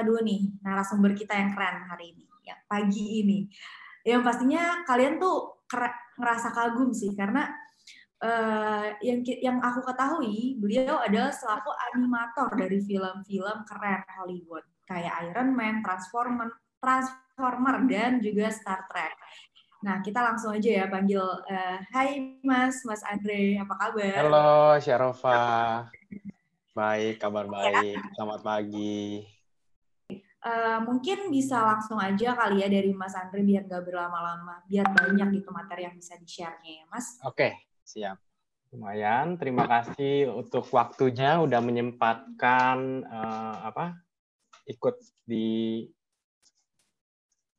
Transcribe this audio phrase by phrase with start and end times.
[0.00, 3.38] menyapa dulu nih narasumber kita yang keren hari ini, ya pagi ini.
[4.00, 5.60] Yang pastinya kalian tuh
[6.16, 7.52] ngerasa kagum sih karena
[8.24, 15.52] uh, yang yang aku ketahui beliau adalah selaku animator dari film-film keren Hollywood kayak Iron
[15.52, 16.48] Man, Transformer,
[16.80, 19.14] Transformer dan juga Star Trek.
[19.80, 24.16] Nah, kita langsung aja ya panggil uh, Hai Mas, Mas Andre, apa kabar?
[24.16, 25.40] Halo Syarofa.
[26.76, 27.96] Baik, kabar baik.
[28.16, 29.39] Selamat pagi.
[30.40, 35.36] Uh, mungkin bisa langsung aja kali ya dari Mas Andre biar nggak berlama-lama, biar banyak
[35.36, 37.20] gitu materi yang bisa di-share-nya ya, Mas.
[37.28, 38.16] Oke, siap.
[38.72, 44.00] Lumayan, terima kasih untuk waktunya udah menyempatkan uh, apa
[44.64, 44.96] ikut
[45.28, 45.84] di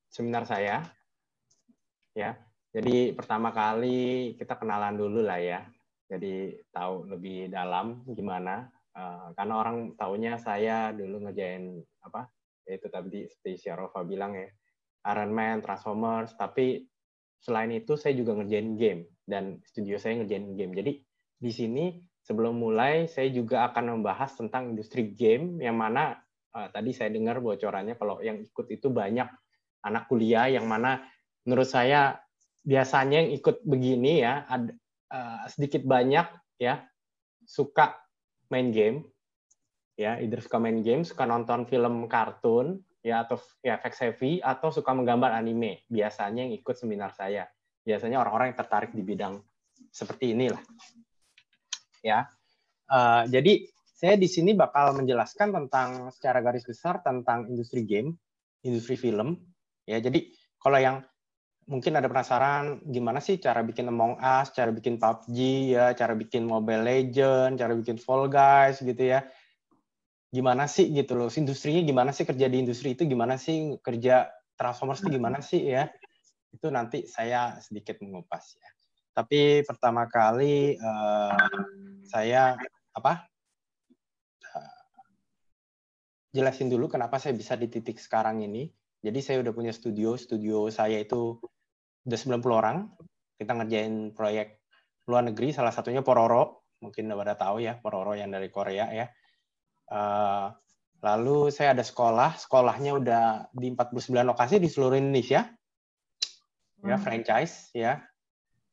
[0.09, 0.81] seminar saya.
[2.17, 2.33] Ya,
[2.73, 5.69] jadi pertama kali kita kenalan dulu lah ya.
[6.09, 8.73] Jadi tahu lebih dalam gimana.
[8.97, 12.27] Uh, karena orang taunya saya dulu ngejain apa
[12.67, 14.47] itu tadi seperti Syarofa bilang ya
[15.09, 16.85] Iron Man, Transformers, tapi
[17.41, 20.73] selain itu saya juga ngerjain game dan studio saya ngerjain game.
[20.77, 20.91] Jadi
[21.41, 21.85] di sini
[22.21, 26.21] sebelum mulai saya juga akan membahas tentang industri game yang mana
[26.53, 29.25] uh, tadi saya dengar bocorannya kalau yang ikut itu banyak
[29.81, 31.01] anak kuliah yang mana
[31.41, 32.21] menurut saya
[32.61, 34.69] biasanya yang ikut begini ya ada
[35.09, 36.29] uh, sedikit banyak
[36.61, 36.85] ya
[37.49, 37.97] suka
[38.53, 39.09] main game
[39.99, 44.69] ya either suka main game suka nonton film kartun ya atau ya fact heavy atau
[44.69, 45.85] suka menggambar anime.
[45.89, 47.49] Biasanya yang ikut seminar saya.
[47.81, 49.41] Biasanya orang-orang yang tertarik di bidang
[49.89, 50.61] seperti inilah.
[52.05, 52.29] Ya
[52.89, 53.65] uh, jadi
[54.01, 58.17] saya di sini bakal menjelaskan tentang secara garis besar tentang industri game
[58.65, 59.37] industri film.
[59.85, 60.29] Ya jadi
[60.61, 60.97] kalau yang
[61.69, 65.37] mungkin ada penasaran gimana sih cara bikin Among Us cara bikin PUBG
[65.77, 69.23] ya cara bikin Mobile Legend cara bikin Fall Guys gitu ya
[70.31, 74.31] gimana sih gitu loh industrinya gimana sih kerja di industri itu gimana sih kerja
[74.61, 75.89] Transformers itu gimana sih ya?
[76.53, 78.69] Itu nanti saya sedikit mengupas ya.
[79.17, 81.33] Tapi pertama kali uh,
[82.05, 82.53] saya
[82.93, 83.25] apa
[84.53, 84.81] uh,
[86.29, 88.69] jelasin dulu kenapa saya bisa di titik sekarang ini.
[89.01, 91.41] Jadi saya udah punya studio studio saya itu
[92.05, 92.77] udah 90 orang.
[93.41, 94.61] Kita ngerjain proyek
[95.09, 96.69] luar negeri salah satunya Pororo.
[96.85, 99.09] Mungkin udah pada tahu ya Pororo yang dari Korea ya
[99.91, 100.55] Uh,
[101.03, 105.51] lalu saya ada sekolah, sekolahnya udah di 49 lokasi di seluruh Indonesia.
[106.81, 107.03] Ya, hmm.
[107.03, 107.99] franchise ya.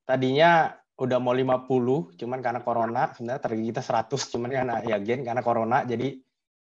[0.06, 5.20] Tadinya udah mau 50, cuman karena corona sebenarnya target kita 100, cuman karena ya gen
[5.26, 6.16] karena corona jadi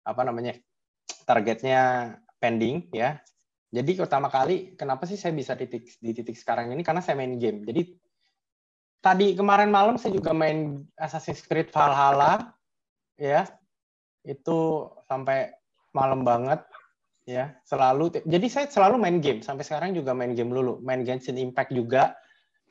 [0.07, 0.55] apa namanya?
[1.29, 1.81] targetnya
[2.41, 3.22] pending ya.
[3.69, 7.22] Jadi pertama kali kenapa sih saya bisa di titik di titik sekarang ini karena saya
[7.22, 7.61] main game.
[7.61, 7.94] Jadi
[8.97, 12.49] tadi kemarin malam saya juga main Assassin's Creed Valhalla
[13.13, 13.45] ya
[14.24, 15.53] itu sampai
[15.96, 16.62] malam banget
[17.30, 17.53] ya.
[17.66, 19.46] Selalu jadi saya selalu main game.
[19.46, 20.81] Sampai sekarang juga main game dulu.
[20.81, 22.18] Main Genshin Impact juga.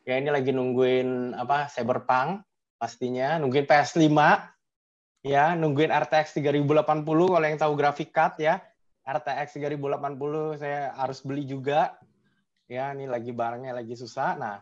[0.03, 2.43] Ya ini lagi nungguin apa Cyberpunk
[2.81, 3.39] pastinya.
[3.39, 4.11] Nungguin PS5
[5.23, 5.55] ya.
[5.55, 8.59] Nungguin RTX 3080 kalau yang tahu grafik card ya.
[9.09, 11.97] RTX 3080 saya harus beli juga.
[12.69, 14.37] Ya ini lagi barangnya lagi susah.
[14.37, 14.61] Nah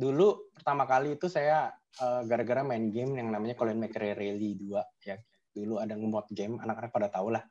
[0.00, 1.68] dulu pertama kali itu saya
[2.00, 5.20] eh, gara-gara main game yang namanya Colin McRae Rally 2 ya
[5.52, 7.44] dulu ada nge-mod game, anak-anak pada tahu lah.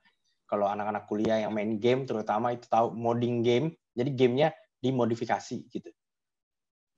[0.49, 4.49] Kalau anak-anak kuliah yang main game, terutama itu tahu modding game, jadi gamenya
[4.81, 5.89] dimodifikasi gitu.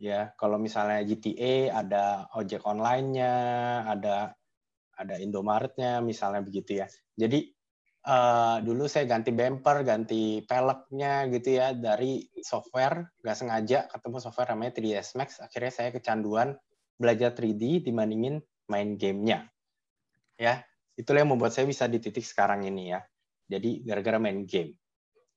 [0.01, 3.33] Ya, kalau misalnya GTA ada ojek online-nya,
[3.85, 4.33] ada
[4.97, 6.87] ada Indomaret-nya, misalnya begitu ya.
[7.17, 7.53] Jadi
[8.05, 14.49] uh, dulu saya ganti bumper, ganti peleknya gitu ya dari software, nggak sengaja ketemu software
[14.53, 15.29] namanya 3ds Max.
[15.41, 16.57] Akhirnya saya kecanduan
[16.97, 19.49] belajar 3D dibandingin main gamenya.
[20.37, 20.65] Ya,
[20.95, 22.99] itulah yang membuat saya bisa di titik sekarang ini ya.
[23.51, 24.75] Jadi gara-gara main game.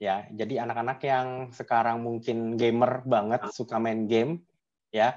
[0.02, 4.43] Ya, jadi anak-anak yang sekarang mungkin gamer banget, suka main game,
[4.90, 5.17] ya,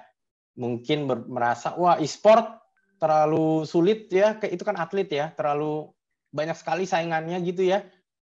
[0.54, 2.62] mungkin merasa wah e-sport
[3.02, 5.92] terlalu sulit ya, itu kan atlet ya, terlalu
[6.30, 7.84] banyak sekali saingannya gitu ya.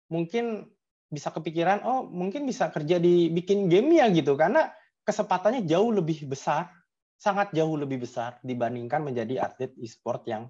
[0.06, 0.70] Mungkin
[1.10, 4.70] bisa kepikiran, oh mungkin bisa kerja di bikin game ya gitu, karena
[5.02, 6.70] kesempatannya jauh lebih besar,
[7.18, 10.46] sangat jauh lebih besar dibandingkan menjadi atlet e-sport yang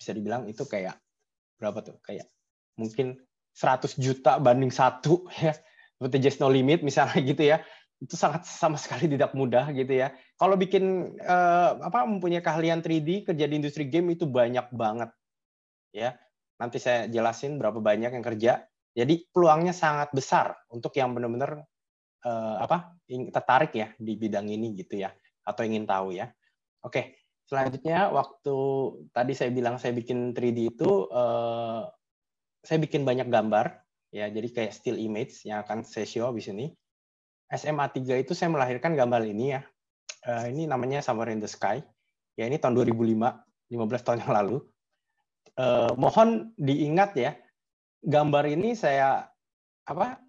[0.00, 0.96] bisa dibilang itu kayak
[1.60, 2.00] berapa tuh?
[2.00, 2.32] Kayak
[2.80, 3.20] mungkin
[3.52, 5.52] 100 juta banding satu ya.
[6.00, 7.60] Seperti just no limit misalnya gitu ya.
[8.00, 10.16] Itu sangat sama sekali tidak mudah gitu ya.
[10.40, 15.12] Kalau bikin eh, apa mempunyai keahlian 3D kerja di industri game itu banyak banget
[15.92, 16.16] ya.
[16.56, 18.64] Nanti saya jelasin berapa banyak yang kerja.
[18.90, 21.60] Jadi peluangnya sangat besar untuk yang benar-benar
[22.24, 25.12] eh, apa tertarik ya di bidang ini gitu ya
[25.44, 26.32] atau ingin tahu ya.
[26.80, 27.19] Oke
[27.50, 28.56] Selanjutnya waktu
[29.10, 31.82] tadi saya bilang saya bikin 3D itu uh,
[32.62, 33.74] saya bikin banyak gambar
[34.14, 34.30] ya.
[34.30, 36.66] Jadi kayak still image yang akan saya show di sini.
[37.50, 39.66] SMA 3 itu saya melahirkan gambar ini ya.
[40.22, 41.82] Uh, ini namanya Somewhere in the Sky.
[42.38, 44.62] Ya ini tahun 2005 15 tahun yang lalu.
[45.58, 47.34] Uh, mohon diingat ya
[48.06, 49.26] gambar ini saya
[49.90, 50.22] apa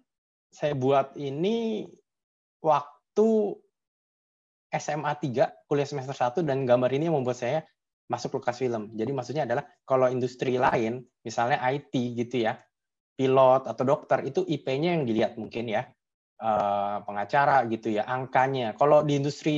[0.50, 1.86] saya buat ini
[2.58, 3.54] waktu
[4.72, 7.60] SMA 3 kuliah semester 1 dan gambar ini yang membuat saya
[8.12, 8.92] masuk Lucasfilm.
[8.92, 12.60] Jadi maksudnya adalah kalau industri lain, misalnya IT gitu ya,
[13.16, 15.88] pilot atau dokter itu IP-nya yang dilihat mungkin ya
[16.40, 18.76] eh, pengacara gitu ya angkanya.
[18.76, 19.56] Kalau di industri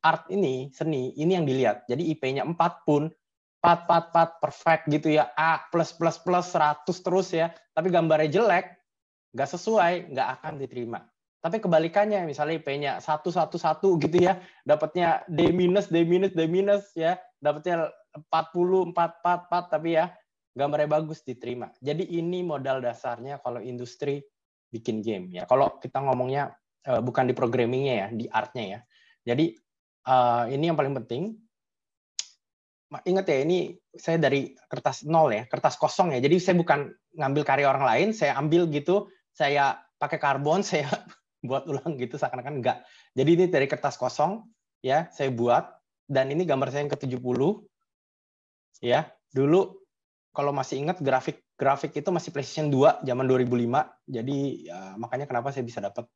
[0.00, 1.84] art ini seni ini yang dilihat.
[1.90, 2.56] Jadi IP-nya 4
[2.88, 3.12] pun
[3.60, 7.52] 4 4 4 perfect gitu ya A plus plus plus 100 terus ya.
[7.76, 8.80] Tapi gambarnya jelek,
[9.36, 11.09] nggak sesuai, nggak akan diterima.
[11.40, 14.36] Tapi kebalikannya, misalnya IP-nya satu satu satu gitu ya,
[14.68, 20.12] dapatnya D minus D minus D minus ya, dapatnya 40 4 4 4 tapi ya
[20.52, 21.72] gambarnya bagus diterima.
[21.80, 24.20] Jadi ini modal dasarnya kalau industri
[24.68, 25.48] bikin game ya.
[25.48, 26.52] Kalau kita ngomongnya
[26.86, 28.80] uh, bukan di programmingnya ya, di artnya ya.
[29.32, 29.56] Jadi
[30.06, 31.40] uh, ini yang paling penting.
[32.90, 36.18] Ingat ya, ini saya dari kertas nol ya, kertas kosong ya.
[36.18, 40.90] Jadi saya bukan ngambil karya orang lain, saya ambil gitu, saya pakai karbon, saya
[41.40, 42.84] buat ulang gitu seakan-akan enggak.
[43.16, 44.44] Jadi ini dari kertas kosong
[44.84, 45.68] ya, saya buat
[46.10, 47.40] dan ini gambar saya yang ke-70
[48.84, 49.08] ya.
[49.30, 49.80] Dulu
[50.30, 54.08] kalau masih ingat grafik grafik itu masih PlayStation 2 zaman 2005.
[54.08, 54.38] Jadi
[54.68, 56.08] ya, makanya kenapa saya bisa dapat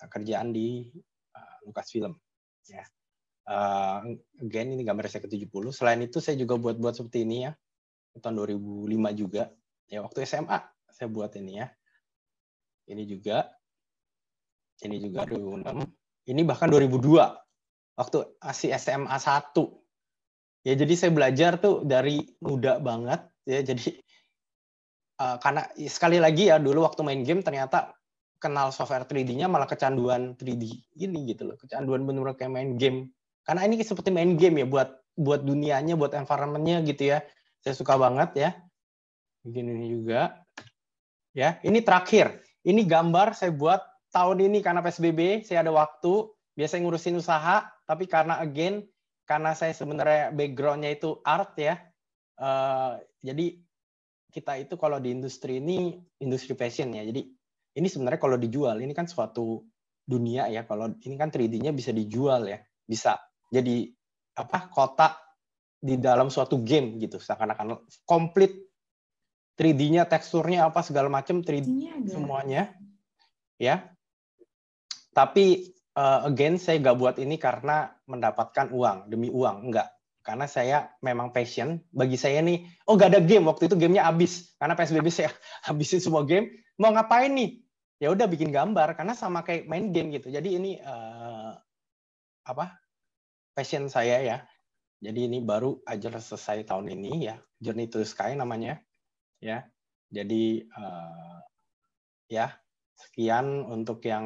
[0.00, 0.88] eh, kerjaan di
[1.36, 2.16] uh, Lucasfilm
[2.64, 2.84] ya.
[3.50, 5.74] Uh, again ini gambar saya ke-70.
[5.74, 7.52] Selain itu saya juga buat-buat seperti ini ya.
[8.16, 9.52] Tahun 2005 juga.
[9.90, 10.58] Ya waktu SMA
[10.88, 11.68] saya buat ini ya.
[12.90, 13.46] Ini juga
[14.84, 15.84] ini juga 2006.
[16.30, 19.56] Ini bahkan 2002 waktu masih SMA 1.
[20.68, 23.96] Ya jadi saya belajar tuh dari muda banget ya jadi
[25.20, 27.96] uh, karena sekali lagi ya dulu waktu main game ternyata
[28.40, 30.64] kenal software 3D-nya malah kecanduan 3D
[30.96, 31.56] ini gitu loh.
[31.60, 33.12] Kecanduan benar-benar kayak main game.
[33.44, 34.88] Karena ini seperti main game ya buat
[35.20, 37.18] buat dunianya, buat environment-nya gitu ya.
[37.60, 38.50] Saya suka banget ya.
[39.44, 40.40] Begini juga.
[41.36, 42.40] Ya, ini terakhir.
[42.64, 46.28] Ini gambar saya buat tahun ini karena PSBB saya ada waktu,
[46.58, 48.84] biasanya ngurusin usaha, tapi karena again
[49.24, 51.78] karena saya sebenarnya backgroundnya itu art ya,
[52.42, 53.62] uh, jadi
[54.30, 57.22] kita itu kalau di industri ini industri fashion ya, jadi
[57.78, 59.62] ini sebenarnya kalau dijual ini kan suatu
[60.02, 63.22] dunia ya, kalau ini kan 3D-nya bisa dijual ya, bisa
[63.54, 63.86] jadi
[64.34, 65.14] apa kota
[65.78, 68.52] di dalam suatu game gitu, seakan-akan komplit
[69.54, 71.70] 3D-nya, teksturnya apa segala macam 3D
[72.10, 72.74] semuanya
[73.60, 73.92] ya
[75.20, 79.92] tapi uh, again saya nggak buat ini karena mendapatkan uang demi uang, enggak.
[80.24, 81.76] Karena saya memang passion.
[81.92, 85.28] Bagi saya nih, oh nggak ada game waktu itu gamenya habis karena psbb saya
[85.68, 86.64] habisin semua game.
[86.80, 87.60] Mau ngapain nih?
[88.00, 90.32] Ya udah bikin gambar karena sama kayak main game gitu.
[90.32, 91.52] Jadi ini uh,
[92.48, 92.80] apa?
[93.52, 94.38] Passion saya ya.
[95.04, 97.36] Jadi ini baru aja selesai tahun ini ya.
[97.60, 98.80] Journey to Sky namanya
[99.36, 99.68] ya.
[100.08, 101.44] Jadi uh,
[102.32, 102.56] ya
[102.96, 104.24] sekian untuk yang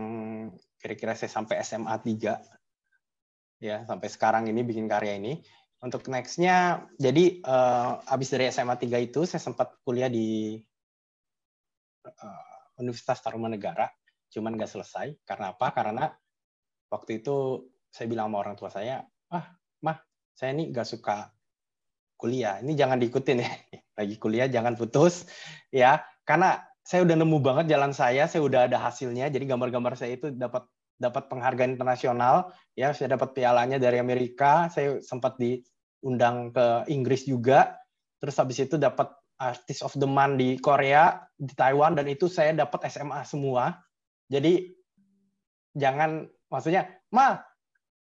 [0.85, 5.41] kira-kira saya sampai SMA 3 ya sampai sekarang ini bikin karya ini.
[5.81, 10.61] Untuk nextnya jadi uh, habis dari SMA 3 itu saya sempat kuliah di
[12.05, 13.89] uh, Universitas Tarumanegara
[14.29, 15.25] cuman nggak selesai.
[15.25, 15.73] Karena apa?
[15.73, 16.05] Karena
[16.93, 19.01] waktu itu saya bilang sama orang tua saya
[19.33, 19.97] ah mah
[20.37, 21.33] saya ini nggak suka
[22.21, 22.61] kuliah.
[22.61, 23.53] Ini jangan diikutin ya.
[24.05, 25.25] Lagi kuliah jangan putus.
[25.73, 29.33] Ya karena saya udah nemu banget jalan saya, saya udah ada hasilnya.
[29.33, 35.03] Jadi gambar-gambar saya itu dapat dapat penghargaan internasional, ya saya dapat pialanya dari Amerika, saya
[35.03, 37.79] sempat diundang ke Inggris juga.
[38.23, 42.55] Terus habis itu dapat Artist of the Month di Korea, di Taiwan dan itu saya
[42.55, 43.83] dapat SMA semua.
[44.31, 44.71] Jadi
[45.75, 47.43] jangan maksudnya, "Ma,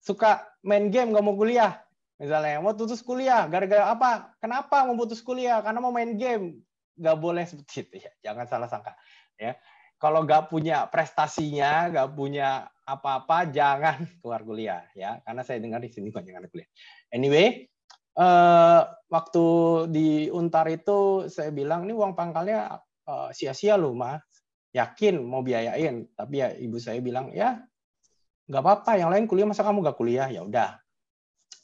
[0.01, 1.79] suka main game nggak mau kuliah."
[2.21, 4.37] Misalnya, mau putus kuliah, gara-gara apa?
[4.37, 5.57] Kenapa mau putus kuliah?
[5.65, 6.61] Karena mau main game
[7.01, 8.93] nggak boleh seperti itu ya jangan salah sangka
[9.39, 9.55] ya
[10.01, 15.21] kalau nggak punya prestasinya nggak punya apa-apa jangan keluar kuliah ya.
[15.21, 16.69] Karena saya dengar di sini banyak anak kuliah.
[17.13, 17.69] Anyway
[18.17, 18.81] eh,
[19.13, 19.45] waktu
[19.93, 24.17] di Untar itu saya bilang ini uang pangkalnya eh, sia-sia loh mah
[24.73, 26.09] yakin mau biayain.
[26.17, 27.61] Tapi ya ibu saya bilang ya
[28.49, 28.97] nggak apa-apa.
[28.97, 30.27] Yang lain kuliah masa kamu nggak kuliah?
[30.33, 30.81] Ya udah.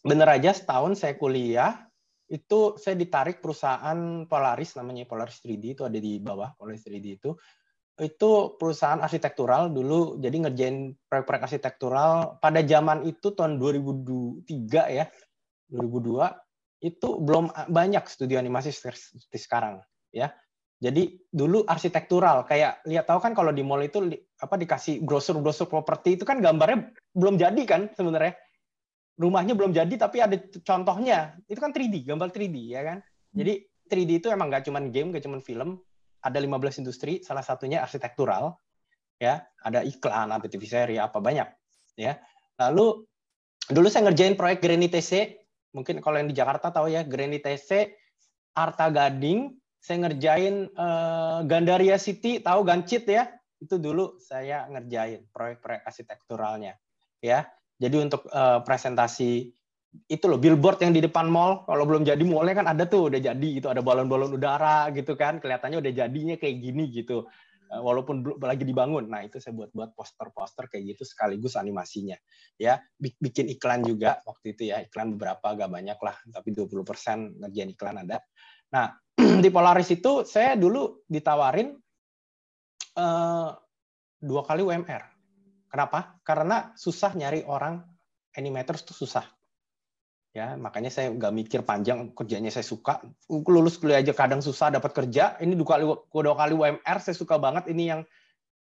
[0.06, 1.90] Bener aja setahun saya kuliah
[2.28, 7.32] itu saya ditarik perusahaan Polaris namanya Polaris 3D itu ada di bawah Polaris 3D itu
[7.98, 14.46] itu perusahaan arsitektural dulu jadi ngerjain proyek-proyek arsitektural pada zaman itu tahun 2003
[14.94, 15.06] ya
[15.74, 19.82] 2002 itu belum banyak studio animasi seperti sekarang
[20.14, 20.30] ya
[20.78, 23.98] Jadi dulu arsitektural kayak lihat tahu kan kalau di mall itu
[24.38, 28.38] apa dikasih brosur-brosur properti itu kan gambarnya belum jadi kan sebenarnya.
[29.18, 31.34] Rumahnya belum jadi tapi ada contohnya.
[31.50, 32.98] Itu kan 3D, gambar 3D ya kan.
[33.34, 35.82] Jadi 3D itu emang nggak cuma game, nggak cuma film.
[36.24, 38.58] Ada 15 industri, salah satunya arsitektural.
[39.18, 41.50] Ya, ada iklan, ada TV seri, apa banyak.
[41.98, 42.22] Ya.
[42.62, 43.06] Lalu
[43.70, 45.42] dulu saya ngerjain proyek Granny TC.
[45.74, 47.98] Mungkin kalau yang di Jakarta tahu ya, Granny TC,
[48.54, 53.30] Arta Gading, saya ngerjain uh, Gandaria City, tahu Gancit ya?
[53.58, 56.78] Itu dulu saya ngerjain proyek-proyek arsitekturalnya.
[57.18, 57.50] Ya,
[57.82, 59.57] jadi untuk uh, presentasi
[60.06, 61.66] itu loh billboard yang di depan mall.
[61.66, 65.42] Kalau belum jadi mallnya kan ada tuh udah jadi itu ada balon-balon udara gitu kan.
[65.42, 67.26] Kelihatannya udah jadinya kayak gini gitu.
[67.68, 69.12] Eh, walaupun lagi dibangun.
[69.12, 72.16] Nah itu saya buat buat poster-poster kayak gitu sekaligus animasinya.
[72.56, 74.80] Ya bikin iklan juga waktu itu ya.
[74.88, 76.16] Iklan beberapa agak banyak lah.
[76.32, 78.24] Tapi 20% ngerjain iklan ada.
[78.72, 78.96] Nah
[79.44, 81.76] di Polaris itu saya dulu ditawarin
[82.96, 83.50] uh,
[84.18, 85.04] dua kali UMR.
[85.68, 86.18] Kenapa?
[86.24, 87.84] Karena susah nyari orang.
[88.38, 89.26] Animators itu susah.
[90.38, 93.02] Ya, makanya saya nggak mikir panjang kerjanya saya suka.
[93.26, 95.34] Lulus kuliah aja kadang susah dapat kerja.
[95.42, 97.66] Ini dua kali dua kali UMR saya suka banget.
[97.74, 98.02] Ini yang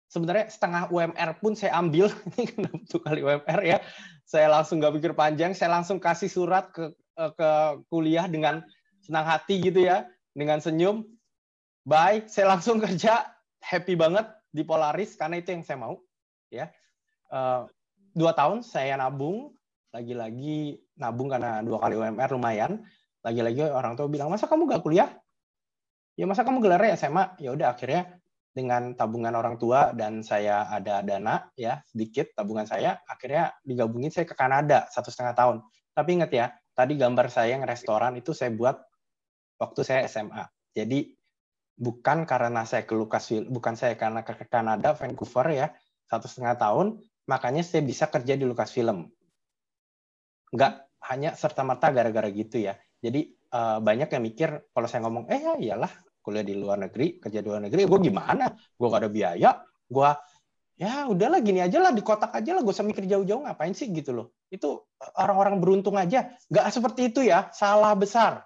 [0.07, 2.07] sebenarnya setengah UMR pun saya ambil.
[2.39, 3.83] Ini dua kali UMR ya.
[4.23, 5.51] Saya langsung nggak pikir panjang.
[5.51, 7.51] Saya langsung kasih surat ke ke
[7.91, 8.63] kuliah dengan
[9.03, 11.07] senang hati gitu ya dengan senyum,
[11.87, 13.23] bye, saya langsung kerja,
[13.63, 15.95] happy banget di Polaris karena itu yang saya mau.
[16.51, 16.69] Ya,
[17.31, 17.65] uh,
[18.11, 19.55] dua tahun saya nabung,
[19.95, 22.83] lagi-lagi nabung karena dua kali UMR lumayan.
[23.23, 25.09] Lagi-lagi orang tua bilang masa kamu gak kuliah?
[26.19, 27.39] Ya masa kamu gelarnya SMA?
[27.39, 28.19] Ya udah akhirnya
[28.51, 34.23] dengan tabungan orang tua dan saya ada dana ya sedikit tabungan saya akhirnya digabungin saya
[34.23, 35.57] ke Kanada satu setengah tahun
[35.91, 38.79] tapi ingat ya tadi gambar saya yang restoran itu saya buat
[39.59, 40.43] waktu saya SMA.
[40.75, 41.15] Jadi
[41.79, 45.67] bukan karena saya ke Lucasville, bukan saya karena ke Kanada, Vancouver ya,
[46.07, 49.07] satu setengah tahun, makanya saya bisa kerja di Lucasfilm.
[50.53, 52.77] Enggak hanya serta-merta gara-gara gitu ya.
[53.01, 55.91] Jadi uh, banyak yang mikir kalau saya ngomong, eh ya iyalah
[56.25, 58.49] kuliah di luar negeri, kerja di luar negeri, gue gimana?
[58.73, 59.49] Gue gak ada biaya,
[59.85, 60.09] gue
[60.75, 63.93] ya udahlah gini aja lah di kotak aja lah gue usah mikir jauh-jauh ngapain sih?
[63.93, 64.33] Gitu loh.
[64.49, 66.33] Itu orang-orang beruntung aja.
[66.49, 68.41] Nggak seperti itu ya salah besar.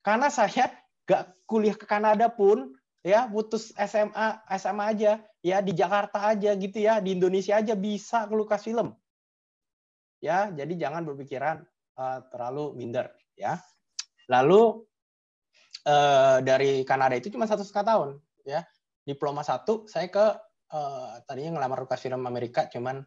[0.00, 0.72] Karena saya
[1.06, 2.72] gak kuliah ke Kanada pun
[3.02, 5.12] ya putus SMA SMA aja
[5.42, 8.94] ya di Jakarta aja gitu ya di Indonesia aja bisa ke Lukas Film
[10.22, 11.66] ya jadi jangan berpikiran
[11.98, 13.58] uh, terlalu minder ya.
[14.30, 14.86] Lalu
[15.84, 18.08] uh, dari Kanada itu cuma satu setengah tahun
[18.46, 18.62] ya.
[19.02, 20.26] Diploma satu saya ke
[20.70, 23.02] uh, tadinya ngelamar Lukas Film Amerika cuman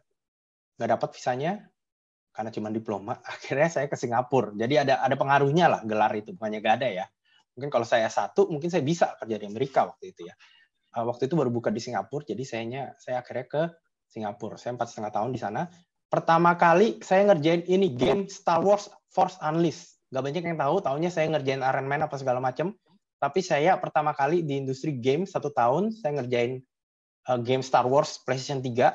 [0.76, 1.52] nggak dapat visanya
[2.36, 3.16] karena cuma diploma.
[3.32, 4.52] Akhirnya saya ke Singapura.
[4.52, 6.36] Jadi ada ada pengaruhnya lah gelar itu.
[6.36, 7.06] Bukannya gak ada ya.
[7.56, 10.36] Mungkin kalau saya satu mungkin saya bisa kerja di Amerika waktu itu ya.
[10.96, 13.62] Waktu itu baru buka di Singapura jadi sayanya saya akhirnya ke
[14.12, 14.60] Singapura.
[14.60, 15.64] Saya empat setengah tahun di sana
[16.08, 19.98] pertama kali saya ngerjain ini game Star Wars Force Unleashed.
[20.14, 22.74] Gak banyak yang tahu tahunya saya ngerjain Iron Man apa segala macam
[23.16, 26.60] tapi saya pertama kali di industri game satu tahun saya ngerjain
[27.32, 28.92] uh, game Star Wars PlayStation 3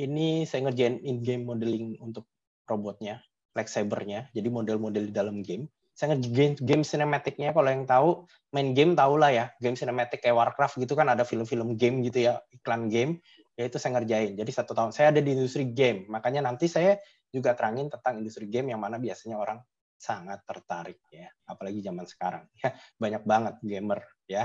[0.00, 2.24] ini saya ngerjain in-game modeling untuk
[2.64, 3.20] robotnya,
[3.52, 5.68] lightsabernya, jadi model-model di dalam game.
[5.92, 8.24] Saya game, game cinematicnya kalau yang tahu
[8.56, 12.24] main game tahu lah ya, game cinematic kayak Warcraft gitu kan ada film-film game gitu
[12.32, 13.20] ya, iklan game,
[13.56, 14.32] ya itu saya ngerjain.
[14.36, 16.96] Jadi satu tahun saya ada di industri game, makanya nanti saya
[17.32, 19.58] juga terangin tentang industri game yang mana biasanya orang
[19.96, 24.44] sangat tertarik ya, apalagi zaman sekarang ya banyak banget gamer ya.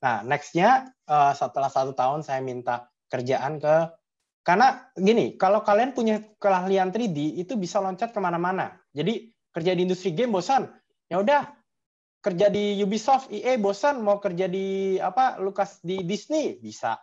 [0.00, 3.74] Nah nextnya uh, setelah satu tahun saya minta kerjaan ke
[4.46, 8.78] karena gini, kalau kalian punya keahlian 3D itu bisa loncat ke mana-mana.
[8.94, 10.70] Jadi kerja di industri game bosan,
[11.10, 11.50] ya udah
[12.22, 16.94] kerja di Ubisoft, EA bosan, mau kerja di apa Lucas di Disney bisa.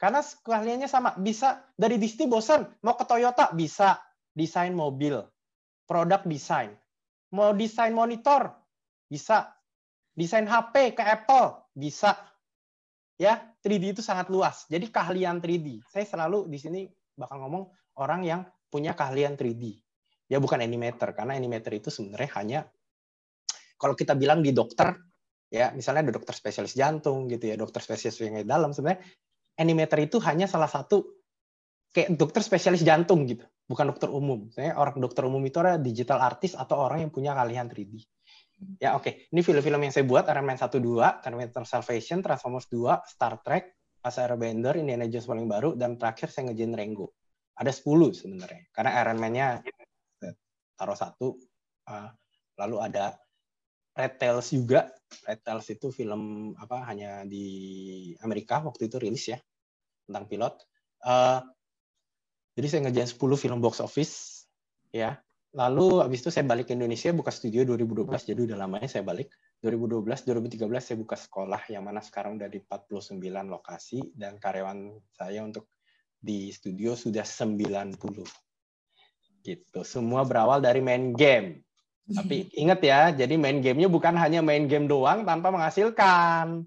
[0.00, 4.00] Karena keahliannya sama, bisa dari Disney bosan, mau ke Toyota bisa
[4.32, 5.20] desain mobil,
[5.84, 6.72] produk desain.
[7.36, 8.56] Mau desain monitor
[9.12, 9.52] bisa.
[10.16, 12.18] Desain HP ke Apple bisa
[13.20, 14.64] ya 3D itu sangat luas.
[14.66, 15.84] Jadi keahlian 3D.
[15.86, 16.80] Saya selalu di sini
[17.14, 17.68] bakal ngomong
[18.00, 18.40] orang yang
[18.72, 19.76] punya keahlian 3D.
[20.32, 22.60] Ya bukan animator karena animator itu sebenarnya hanya
[23.76, 24.96] kalau kita bilang di dokter
[25.50, 29.02] ya misalnya ada dokter spesialis jantung gitu ya, dokter spesialis yang dalam sebenarnya
[29.58, 31.06] animator itu hanya salah satu
[31.90, 34.46] kayak dokter spesialis jantung gitu, bukan dokter umum.
[34.54, 37.98] Saya orang dokter umum itu ada digital artist atau orang yang punya keahlian 3D.
[38.76, 39.12] Ya oke, okay.
[39.32, 43.72] ini film-film yang saya buat Iron Man 1 2, Terminator Salvation, Transformers 2, Star Trek,
[44.04, 47.16] Asa Airbender, Indiana Jones paling baru dan terakhir saya ngejain Rengo.
[47.56, 48.68] Ada 10 sebenarnya.
[48.68, 49.64] Karena Iron Man-nya
[50.76, 51.36] taruh satu
[51.88, 52.08] uh,
[52.56, 53.16] lalu ada
[53.94, 54.90] Red Tails juga.
[55.26, 57.46] Red Tails itu film apa hanya di
[58.22, 59.38] Amerika waktu itu rilis ya
[60.06, 60.54] tentang pilot.
[61.02, 61.40] Uh,
[62.54, 64.46] jadi saya ngerjain 10 film box office
[64.94, 65.18] ya.
[65.50, 69.34] Lalu habis itu saya balik ke Indonesia buka studio 2012 jadi udah lamanya saya balik.
[69.60, 73.18] 2012 2013 saya buka sekolah yang mana sekarang udah di 49
[73.50, 75.68] lokasi dan karyawan saya untuk
[76.20, 77.96] di studio sudah 90.
[79.40, 79.80] Gitu.
[79.82, 81.64] Semua berawal dari main game.
[82.10, 86.66] Tapi ingat ya, jadi main gamenya bukan hanya main game doang tanpa menghasilkan.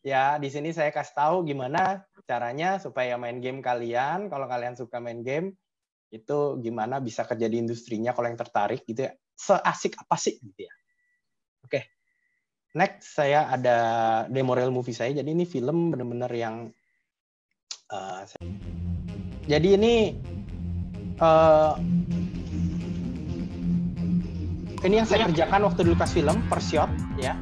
[0.00, 4.96] Ya, di sini saya kasih tahu gimana caranya supaya main game kalian, kalau kalian suka
[4.96, 5.52] main game,
[6.08, 9.12] itu gimana bisa kerja di industrinya kalau yang tertarik gitu ya.
[9.36, 10.72] Seasik apa sih gitu ya.
[11.68, 11.80] Oke.
[12.72, 13.76] Next saya ada
[14.28, 15.12] demo real movie saya.
[15.12, 16.72] Jadi ini film benar-benar yang
[17.92, 18.44] uh, saya...
[19.44, 19.94] jadi ini
[21.20, 21.76] uh,
[24.86, 27.34] ini yang saya kerjakan waktu di Lucasfilm per shot ya.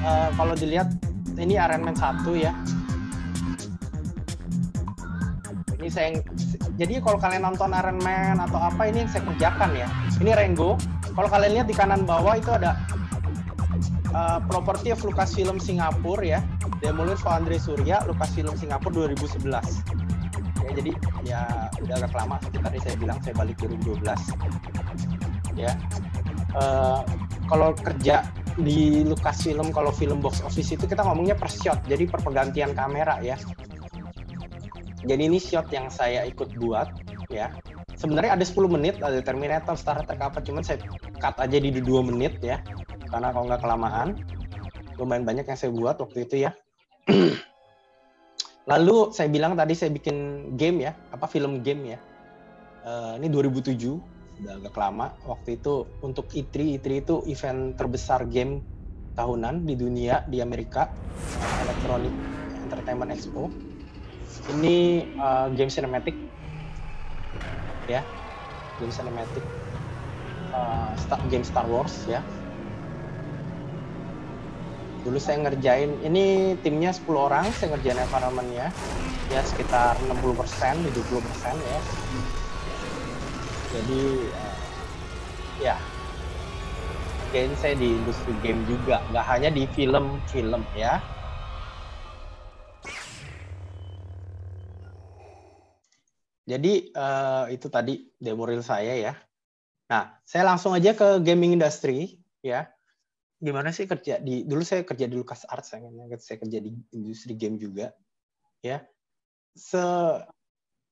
[0.00, 0.88] Uh, kalau dilihat
[1.36, 2.56] ini Iron Man 1 ya.
[5.76, 6.16] Ini saya
[6.80, 9.88] jadi kalau kalian nonton Iron Man atau apa ini yang saya kerjakan ya.
[10.24, 10.80] Ini Rengo.
[11.12, 12.80] Kalau kalian lihat di kanan bawah itu ada
[14.16, 16.40] uh, property of Lucasfilm Singapura ya.
[16.80, 19.99] Demolish for Andre Surya, Lucasfilm Singapura 2011 ya
[20.80, 20.92] jadi
[21.28, 24.00] ya udah agak lama seperti tadi saya bilang saya balik 2012
[25.60, 25.72] ya.
[26.50, 27.06] Uh,
[27.46, 28.26] kalau kerja
[28.58, 33.20] di Lucasfilm kalau film box office itu kita ngomongnya per shot jadi per pergantian kamera
[33.20, 33.36] ya.
[35.00, 36.88] Jadi ini shot yang saya ikut buat
[37.28, 37.52] ya.
[38.00, 40.80] Sebenarnya ada 10 menit ada Terminator Star Trek apa cuman saya
[41.20, 42.64] cut aja di 2 menit ya.
[43.12, 44.16] Karena kalau nggak kelamaan
[45.00, 46.52] lumayan banyak yang saya buat waktu itu ya
[48.70, 51.98] Lalu saya bilang tadi saya bikin game ya, apa film game ya.
[52.86, 53.98] Uh, ini 2007,
[54.40, 55.10] udah agak lama.
[55.26, 58.62] Waktu itu untuk E3, E3 itu event terbesar game
[59.18, 60.86] tahunan di dunia di Amerika,
[61.66, 62.14] Electronic
[62.70, 63.50] Entertainment Expo.
[64.54, 66.14] Ini uh, game cinematic,
[67.90, 68.06] ya,
[68.78, 69.42] game cinematic,
[70.54, 70.94] uh,
[71.26, 72.22] game Star Wars ya
[75.00, 78.68] dulu saya ngerjain ini timnya 10 orang saya ngerjain environmentnya.
[79.30, 81.80] Ya sekitar 60 persen 70 persen ya.
[83.78, 84.56] Jadi uh,
[85.62, 85.76] ya.
[87.30, 90.98] Game saya di industri game juga nggak hanya di film-film ya.
[96.50, 99.14] Jadi uh, itu tadi demo real saya ya.
[99.86, 102.66] Nah saya langsung aja ke gaming industry ya
[103.40, 105.88] gimana sih kerja di dulu saya kerja di Lucas Arts saya,
[106.20, 107.88] saya kerja di industri game juga
[108.60, 108.84] ya.
[109.56, 109.80] Se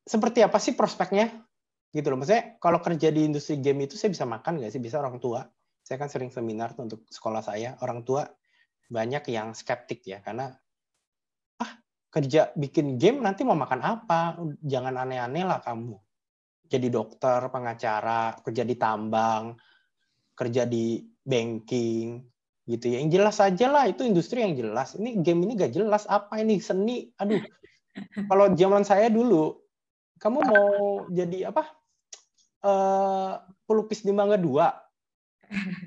[0.09, 1.29] seperti apa sih prospeknya?
[1.93, 2.17] Gitu loh.
[2.17, 4.81] Maksudnya kalau kerja di industri game itu saya bisa makan nggak sih?
[4.81, 5.45] Bisa orang tua.
[5.85, 7.77] Saya kan sering seminar tuh untuk sekolah saya.
[7.85, 8.25] Orang tua
[8.89, 10.25] banyak yang skeptik ya.
[10.25, 10.49] Karena
[11.61, 11.73] ah
[12.09, 14.41] kerja bikin game nanti mau makan apa?
[14.65, 16.01] Jangan aneh-aneh lah kamu.
[16.69, 19.57] Jadi dokter pengacara kerja di tambang
[20.39, 22.23] kerja di banking
[22.69, 23.01] gitu ya.
[23.01, 24.93] Yang jelas aja lah itu industri yang jelas.
[24.95, 27.09] Ini game ini gak jelas apa ini seni.
[27.17, 27.41] Aduh.
[28.31, 29.59] Kalau zaman saya dulu,
[30.21, 30.69] kamu mau
[31.11, 31.67] jadi apa?
[32.63, 34.71] Uh, pelukis di Mangga Dua.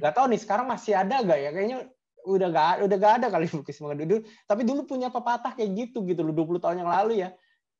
[0.01, 1.49] Gak tahu nih sekarang masih ada gak ya?
[1.53, 1.79] Kayaknya
[2.25, 4.25] udah gak udah gak ada kali pelukis Mangga Dua.
[4.49, 7.29] Tapi dulu punya pepatah kayak gitu gitu loh 20 tahun yang lalu ya.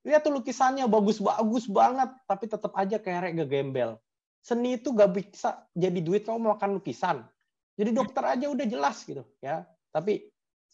[0.01, 3.97] Lihat tuh lukisannya bagus-bagus banget, tapi tetap aja kayak gak gembel.
[4.41, 7.25] Seni itu gak bisa jadi duit kamu makan lukisan
[7.79, 9.63] jadi dokter aja udah jelas gitu ya.
[9.91, 10.27] Tapi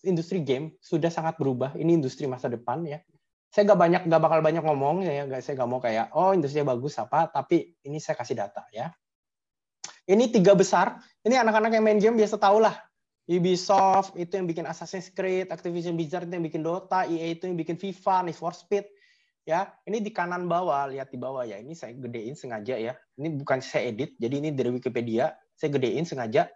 [0.05, 1.73] industri game sudah sangat berubah.
[1.73, 3.01] Ini industri masa depan ya.
[3.49, 5.25] Saya nggak banyak nggak bakal banyak ngomong ya.
[5.25, 7.29] Gak, saya nggak mau kayak oh industrinya bagus apa.
[7.31, 8.93] Tapi ini saya kasih data ya.
[10.07, 11.03] Ini tiga besar.
[11.25, 12.75] Ini anak-anak yang main game biasa tahu lah.
[13.27, 17.59] Ubisoft itu yang bikin Assassin's Creed, Activision Blizzard itu yang bikin Dota, EA itu yang
[17.59, 18.87] bikin FIFA, Need for Speed.
[19.43, 21.59] Ya, ini di kanan bawah, lihat di bawah ya.
[21.59, 22.95] Ini saya gedein sengaja ya.
[23.19, 25.35] Ini bukan saya edit, jadi ini dari Wikipedia.
[25.59, 26.47] Saya gedein sengaja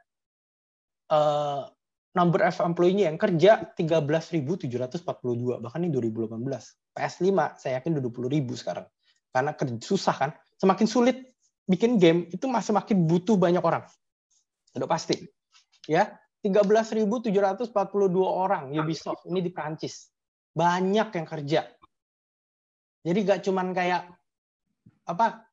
[1.11, 1.67] uh,
[2.15, 6.35] number of employee-nya yang kerja 13.742 bahkan ini 2018
[6.91, 8.87] PS5 saya yakin udah 20.000 sekarang.
[9.31, 10.31] Karena susah kan?
[10.59, 11.17] Semakin sulit
[11.67, 13.87] bikin game itu masih semakin butuh banyak orang.
[14.75, 15.23] Udah pasti.
[15.87, 17.31] Ya 13.742
[18.25, 20.09] orang Ubisoft ini di Prancis
[20.51, 21.61] banyak yang kerja.
[23.01, 24.09] Jadi gak cuman kayak
[25.07, 25.47] apa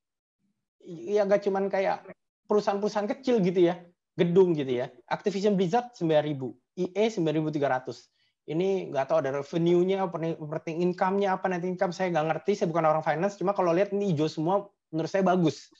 [0.85, 2.05] ya gak cuman kayak
[2.49, 3.81] perusahaan-perusahaan kecil gitu ya
[4.18, 4.90] gedung gitu ya.
[5.07, 6.35] Activision Blizzard 9.000,
[6.74, 8.50] EA 9.300.
[8.50, 12.90] Ini nggak tahu ada revenue-nya, operating income-nya apa, net income saya nggak ngerti, saya bukan
[12.90, 15.70] orang finance, cuma kalau lihat ini hijau semua, menurut saya bagus.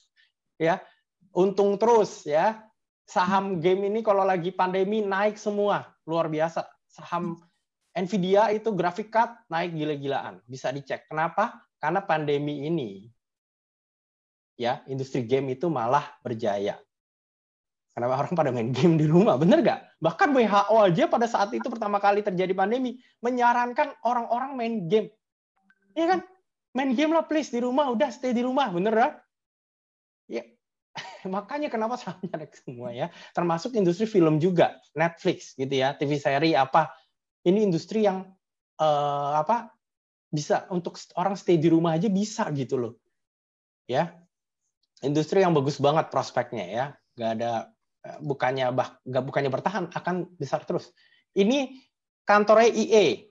[0.61, 0.79] Ya,
[1.35, 2.63] untung terus ya.
[3.09, 6.69] Saham game ini kalau lagi pandemi naik semua, luar biasa.
[6.93, 7.41] Saham
[7.97, 11.09] Nvidia itu grafik card naik gila-gilaan, bisa dicek.
[11.09, 11.65] Kenapa?
[11.81, 13.09] Karena pandemi ini
[14.59, 16.77] ya industri game itu malah berjaya.
[17.99, 19.35] Kenapa orang pada main game di rumah?
[19.35, 19.99] Bener gak?
[19.99, 25.11] Bahkan WHO aja pada saat itu pertama kali terjadi pandemi menyarankan orang-orang main game.
[25.99, 26.21] Iya kan?
[26.79, 29.13] Main game lah please di rumah, udah stay di rumah, bener gak?
[30.31, 30.47] Ya,
[31.35, 33.11] makanya kenapa sahamnya naik semua ya.
[33.35, 36.95] Termasuk industri film juga, Netflix gitu ya, TV seri apa.
[37.43, 38.31] Ini industri yang
[38.79, 39.75] uh, apa
[40.31, 42.95] bisa untuk orang stay di rumah aja bisa gitu loh.
[43.91, 44.15] Ya.
[45.03, 46.87] Industri yang bagus banget prospeknya ya.
[47.19, 47.78] Gak ada Eh,
[48.23, 50.91] bukannya bah, bukannya bertahan akan besar terus.
[51.37, 51.77] Ini
[52.25, 53.29] kantornya IE.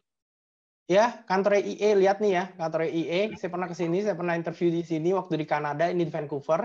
[0.88, 3.22] Ya, kantornya IE lihat nih ya, kantornya IE.
[3.36, 6.64] Saya pernah ke sini, saya pernah interview di sini waktu di Kanada, ini di Vancouver.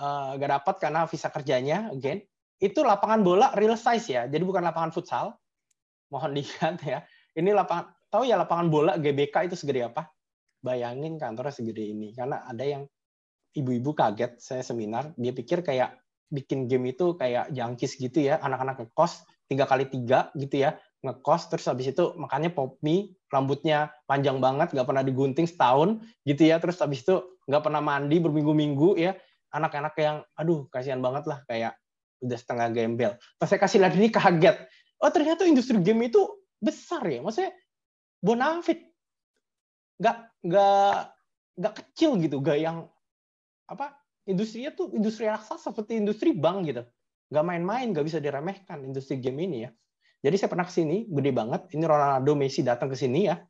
[0.00, 2.22] Uh, gak dapat karena visa kerjanya, again.
[2.62, 5.34] Itu lapangan bola real size ya, jadi bukan lapangan futsal.
[6.14, 7.02] Mohon dilihat ya.
[7.34, 10.06] Ini lapangan, tahu ya lapangan bola GBK itu segede apa?
[10.62, 12.14] Bayangin kantornya segede ini.
[12.14, 12.86] Karena ada yang
[13.54, 15.98] ibu-ibu kaget, saya seminar, dia pikir kayak
[16.30, 21.50] bikin game itu kayak jangkis gitu ya, anak-anak ngekos tiga kali tiga gitu ya, ngekos
[21.50, 26.62] terus habis itu makanya pop mie rambutnya panjang banget, nggak pernah digunting setahun gitu ya,
[26.62, 27.18] terus habis itu
[27.50, 29.18] nggak pernah mandi berminggu-minggu ya,
[29.50, 31.74] anak-anak yang aduh kasihan banget lah kayak
[32.22, 33.12] udah setengah gembel.
[33.42, 34.56] Pas saya kasih lihat ini kaget,
[35.02, 36.22] oh ternyata industri game itu
[36.62, 37.50] besar ya, maksudnya
[38.22, 38.86] bonafit,
[39.98, 40.16] nggak
[40.46, 40.96] nggak
[41.58, 42.86] nggak kecil gitu, nggak yang
[43.66, 43.99] apa
[44.30, 46.82] industrinya tuh industri raksasa seperti industri bank gitu.
[47.30, 49.70] Gak main-main, gak bisa diremehkan industri game ini ya.
[50.20, 51.72] Jadi saya pernah ke sini, gede banget.
[51.72, 53.40] Ini Ronaldo Messi datang ke sini ya.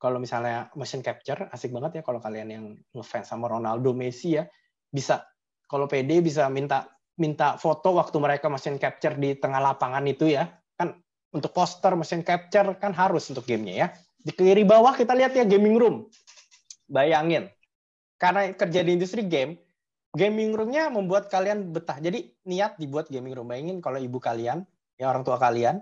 [0.00, 2.64] Kalau misalnya motion capture, asik banget ya kalau kalian yang
[2.96, 4.48] ngefans sama Ronaldo Messi ya.
[4.88, 5.22] Bisa,
[5.68, 6.88] kalau PD bisa minta
[7.20, 10.48] minta foto waktu mereka motion capture di tengah lapangan itu ya.
[10.74, 10.96] Kan
[11.30, 13.86] untuk poster motion capture kan harus untuk gamenya ya.
[14.22, 16.08] Di kiri bawah kita lihat ya gaming room.
[16.92, 17.48] Bayangin,
[18.22, 19.58] karena kerja di industri game,
[20.12, 21.96] gaming roomnya membuat kalian betah.
[21.98, 23.48] Jadi niat dibuat gaming room.
[23.48, 24.64] Bayangin kalau ibu kalian,
[25.00, 25.80] ya orang tua kalian,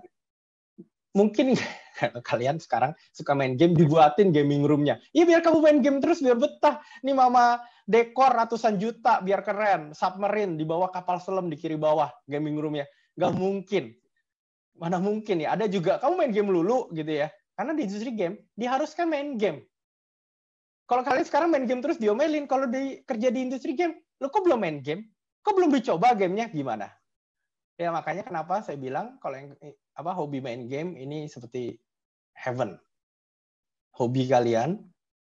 [1.11, 1.55] mungkin
[2.29, 5.03] kalian sekarang suka main game, dibuatin gaming roomnya.
[5.11, 6.79] Iya biar kamu main game terus biar betah.
[7.03, 9.91] Nih mama dekor ratusan juta biar keren.
[9.91, 12.87] Submarine di bawah kapal selam di kiri bawah gaming roomnya.
[13.19, 13.91] Gak mungkin.
[14.79, 15.53] Mana mungkin ya.
[15.59, 17.27] Ada juga kamu main game lulu gitu ya.
[17.51, 19.67] Karena di industri game diharuskan main game.
[20.87, 22.47] Kalau kalian sekarang main game terus diomelin.
[22.47, 25.09] Kalau di kerja di industri game, lo kok belum main game?
[25.41, 26.87] Kok belum dicoba gamenya gimana?
[27.81, 29.57] Ya makanya kenapa saya bilang kalau yang
[29.97, 31.81] apa hobi main game ini seperti
[32.37, 32.77] heaven.
[33.97, 34.77] Hobi kalian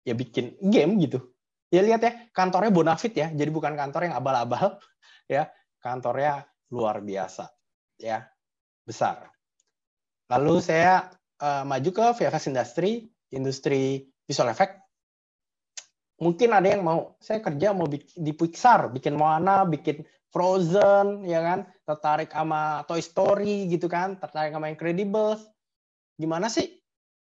[0.06, 1.34] ya bikin game gitu.
[1.74, 3.34] Ya lihat ya, kantornya bonafit ya.
[3.34, 4.78] Jadi bukan kantor yang abal-abal
[5.26, 5.50] ya.
[5.82, 7.50] Kantornya luar biasa
[7.98, 8.30] ya.
[8.86, 9.34] Besar.
[10.30, 11.10] Lalu saya
[11.42, 14.83] uh, maju ke VFX Industry, industri visual effect
[16.24, 21.60] mungkin ada yang mau saya kerja mau di Pixar bikin Moana bikin Frozen ya kan?
[21.84, 24.18] Tertarik sama Toy Story gitu kan?
[24.18, 25.44] Tertarik sama Incredibles.
[26.18, 26.80] Gimana sih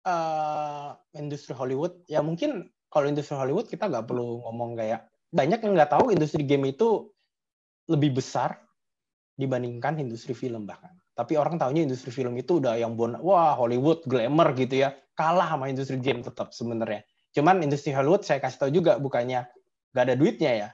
[0.04, 2.04] uh, industri Hollywood?
[2.10, 6.42] Ya mungkin kalau industri Hollywood kita nggak perlu ngomong kayak banyak yang nggak tahu industri
[6.42, 7.08] game itu
[7.88, 8.60] lebih besar
[9.38, 10.92] dibandingkan industri film bahkan.
[11.16, 14.92] Tapi orang tahunya industri film itu udah yang bon wah Hollywood glamour gitu ya.
[15.16, 17.02] Kalah sama industri game tetap sebenarnya
[17.36, 19.48] Cuman industri Hollywood saya kasih tahu juga bukannya
[19.92, 20.68] nggak ada duitnya ya.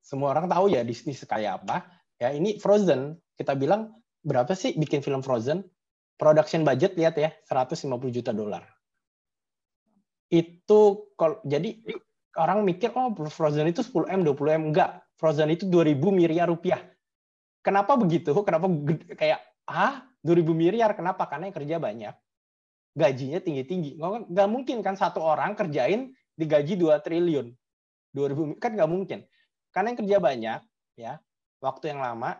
[0.00, 1.84] Semua orang tahu ya Disney sekaya apa.
[2.16, 5.64] Ya ini Frozen kita bilang berapa sih bikin film Frozen?
[6.20, 8.60] Production budget lihat ya 150 juta dolar.
[10.28, 11.10] Itu
[11.48, 11.80] jadi
[12.36, 15.00] orang mikir oh Frozen itu 10 m 20 m enggak.
[15.16, 16.80] Frozen itu 2000 miliar rupiah.
[17.60, 18.32] Kenapa begitu?
[18.40, 18.68] Kenapa
[19.16, 20.92] kayak ah 2000 miliar?
[20.96, 21.28] Kenapa?
[21.28, 22.14] Karena yang kerja banyak
[23.00, 23.96] gajinya tinggi-tinggi.
[24.28, 27.56] Nggak mungkin kan satu orang kerjain digaji 2 triliun.
[28.12, 29.24] 2000 kan nggak mungkin.
[29.72, 30.60] Karena yang kerja banyak,
[30.98, 31.12] ya,
[31.62, 32.36] waktu yang lama,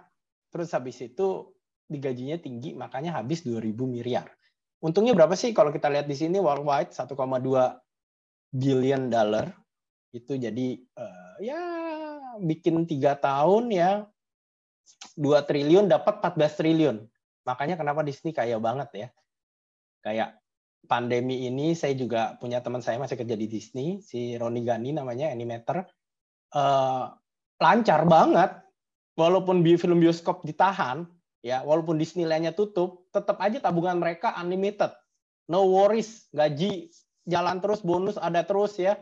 [0.53, 1.55] terus habis itu
[1.87, 4.29] digajinya tinggi, makanya habis 2000 miliar.
[4.81, 7.14] Untungnya berapa sih kalau kita lihat di sini worldwide 1,2
[8.51, 9.46] billion dollar
[10.11, 11.61] itu jadi uh, ya
[12.42, 14.11] bikin tiga tahun ya
[15.14, 16.96] 2 triliun dapat 14 triliun.
[17.46, 19.09] Makanya kenapa Disney kaya banget ya.
[20.01, 20.39] Kayak
[20.88, 25.33] pandemi ini saya juga punya teman saya masih kerja di Disney, si Roni Gani namanya
[25.33, 25.85] animator.
[26.51, 27.12] Uh,
[27.61, 28.61] lancar banget.
[29.19, 31.05] Walaupun film bioskop ditahan,
[31.45, 34.97] ya, walaupun Disneyland-nya tutup, tetap aja tabungan mereka unlimited.
[35.51, 36.88] No worries, gaji
[37.29, 38.97] jalan terus, bonus ada terus ya.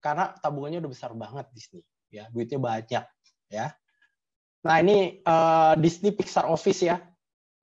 [0.00, 3.04] Karena tabungannya udah besar banget Disney, ya, duitnya banyak,
[3.52, 3.76] ya.
[4.62, 6.96] Nah ini uh, Disney Pixar Office ya.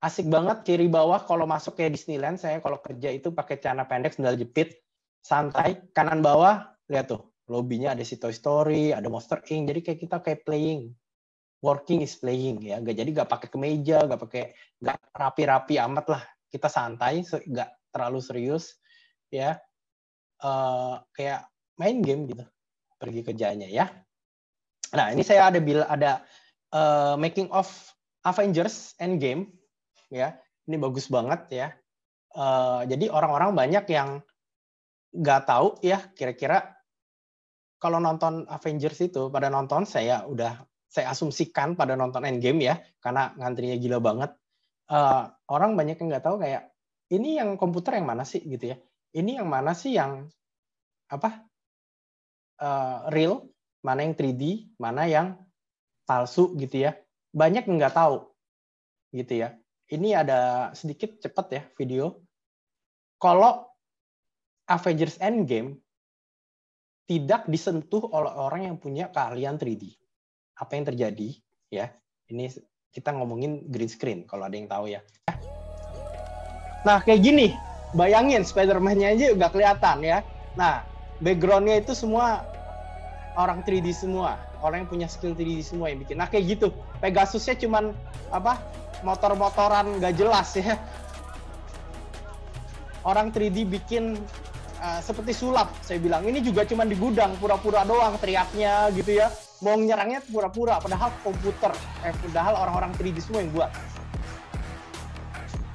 [0.00, 4.16] Asik banget kiri bawah kalau masuk ke Disneyland saya kalau kerja itu pakai celana pendek
[4.16, 4.80] sendal jepit
[5.20, 5.76] santai.
[5.92, 9.68] Kanan bawah lihat tuh lobbynya ada si Toy Story ada Monster Inc.
[9.68, 10.96] Jadi kayak kita kayak playing.
[11.60, 12.80] Working is playing ya.
[12.80, 16.22] Gak jadi gak pakai kemeja gak pakai gak rapi-rapi amat lah.
[16.48, 18.80] Kita santai gak terlalu serius
[19.28, 19.60] ya.
[20.40, 21.44] Uh, kayak
[21.76, 22.48] main game gitu
[22.96, 23.92] pergi kerjanya ya.
[24.96, 26.24] Nah ini saya ada bil ada
[26.72, 27.68] uh, making of
[28.24, 29.59] Avengers Endgame
[30.10, 30.36] ya.
[30.68, 31.68] Ini bagus banget ya.
[32.30, 34.22] Uh, jadi orang-orang banyak yang
[35.10, 36.78] nggak tahu ya kira-kira
[37.82, 43.32] kalau nonton Avengers itu pada nonton saya udah saya asumsikan pada nonton Endgame ya karena
[43.38, 44.30] ngantrinya gila banget.
[44.90, 46.74] Uh, orang banyak yang nggak tahu kayak
[47.14, 48.76] ini yang komputer yang mana sih gitu ya?
[49.14, 50.26] Ini yang mana sih yang
[51.10, 51.46] apa
[52.62, 53.46] uh, real?
[53.80, 55.40] Mana yang 3D mana yang
[56.04, 56.98] palsu gitu ya.
[57.32, 58.28] Banyak nggak tahu
[59.14, 59.56] gitu ya.
[59.90, 62.22] Ini ada sedikit cepat ya video.
[63.18, 63.66] Kalau
[64.70, 65.82] Avengers Endgame
[67.10, 69.90] tidak disentuh oleh orang yang punya keahlian 3D.
[70.62, 71.28] Apa yang terjadi
[71.74, 71.90] ya?
[72.30, 72.54] Ini
[72.94, 75.02] kita ngomongin green screen kalau ada yang tahu ya.
[76.86, 77.50] Nah, kayak gini.
[77.90, 80.22] Bayangin Spider-Man-nya aja nggak kelihatan ya.
[80.54, 80.86] Nah,
[81.18, 82.46] background-nya itu semua
[83.38, 86.16] orang 3D semua orang yang punya skill 3D semua yang bikin.
[86.20, 86.68] Nah kayak gitu.
[87.00, 87.92] Pegasusnya cuman
[88.32, 88.60] apa?
[89.00, 90.76] Motor-motoran gak jelas ya.
[93.00, 94.20] Orang 3D bikin
[94.80, 95.72] uh, seperti sulap.
[95.80, 99.32] Saya bilang ini juga cuman di gudang pura-pura doang teriaknya gitu ya.
[99.64, 100.76] Mau nyerangnya pura-pura.
[100.80, 101.72] Padahal komputer.
[102.04, 103.72] Eh, padahal orang-orang 3D semua yang buat.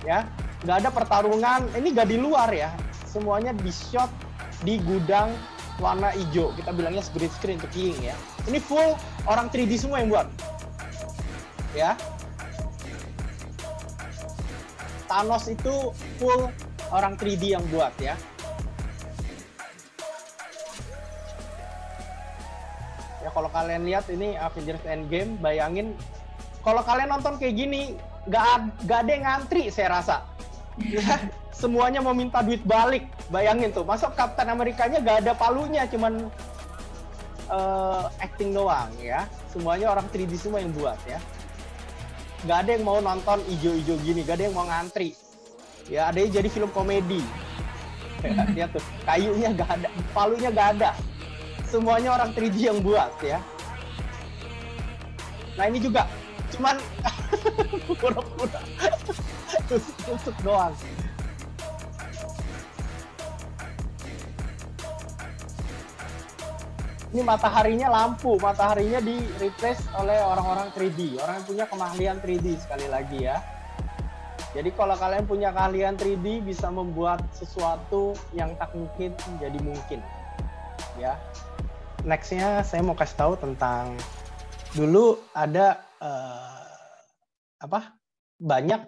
[0.05, 0.29] Ya,
[0.61, 1.61] nggak ada pertarungan.
[1.73, 2.69] Ini gak di luar ya.
[3.09, 4.13] Semuanya di shot
[4.61, 5.33] di gudang
[5.79, 6.51] warna hijau.
[6.55, 8.15] Kita bilangnya green screen untuk King ya.
[8.47, 8.95] Ini full
[9.27, 10.27] orang 3D semua yang buat.
[11.75, 11.99] Ya.
[15.05, 16.49] Thanos itu full
[16.91, 18.15] orang 3D yang buat ya.
[23.25, 25.97] Ya kalau kalian lihat ini Avengers Endgame, bayangin
[26.61, 27.93] kalau kalian nonton kayak gini,
[28.29, 30.17] gak, gak ada yang ngantri saya rasa.
[30.75, 33.07] Ya, semuanya mau minta duit balik.
[33.31, 36.29] Bayangin tuh, masuk Captain Amerikanya gak ada palunya, cuman
[37.49, 39.25] uh, acting doang ya.
[39.49, 41.17] Semuanya orang 3D semua yang buat ya.
[42.45, 45.17] Gak ada yang mau nonton ijo-ijo gini, gak ada yang mau ngantri.
[45.89, 47.23] Ya, ada yang jadi film komedi.
[48.57, 50.97] Ya, tuh, kayunya gak ada, palunya gak ada.
[51.69, 53.37] Semuanya orang 3D yang buat ya.
[55.53, 56.09] Nah ini juga,
[56.49, 56.81] cuman
[58.01, 58.61] pura-pura
[59.69, 60.73] tusuk-tusuk doang.
[67.13, 72.87] Ini mataharinya lampu, mataharinya di replace oleh orang-orang 3D, orang yang punya kemahlian 3D sekali
[72.89, 73.37] lagi ya.
[74.55, 79.99] Jadi kalau kalian punya keahlian 3D bisa membuat sesuatu yang tak mungkin menjadi mungkin.
[80.95, 81.19] Ya.
[82.07, 83.99] Nextnya saya mau kasih tahu tentang
[84.71, 86.67] dulu ada uh,
[87.59, 87.95] apa
[88.39, 88.83] banyak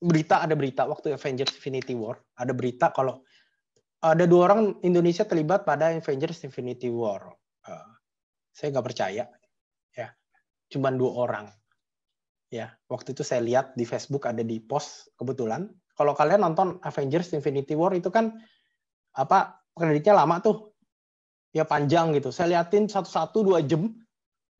[0.00, 3.24] berita ada berita waktu Avengers Infinity War ada berita kalau
[4.04, 7.32] ada dua orang Indonesia terlibat pada Avengers Infinity War.
[7.64, 7.90] Uh,
[8.52, 9.24] saya nggak percaya,
[9.92, 10.08] ya,
[10.72, 11.46] cuman dua orang.
[12.48, 15.66] Ya, waktu itu saya lihat di Facebook ada di post kebetulan.
[15.96, 18.36] Kalau kalian nonton Avengers Infinity War itu kan
[19.16, 20.76] apa kreditnya lama tuh,
[21.50, 22.30] ya panjang gitu.
[22.30, 23.90] Saya liatin satu-satu dua jam,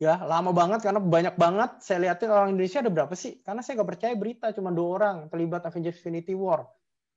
[0.02, 1.70] ya lama banget karena banyak banget.
[1.80, 3.38] Saya liatin orang Indonesia ada berapa sih?
[3.44, 6.66] Karena saya nggak percaya berita cuma dua orang terlibat Avengers Infinity War.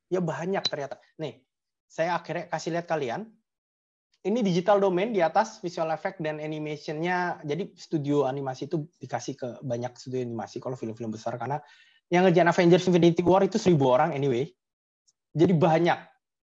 [0.08, 1.02] Ya banyak ternyata.
[1.18, 1.42] Nih,
[1.90, 3.26] saya akhirnya kasih lihat kalian.
[4.20, 7.42] Ini digital domain di atas visual effect dan animationnya.
[7.42, 11.58] Jadi studio animasi itu dikasih ke banyak studio animasi kalau film-film besar karena
[12.14, 14.46] yang ngerjain Avengers Infinity War itu seribu orang anyway.
[15.34, 16.00] Jadi banyak.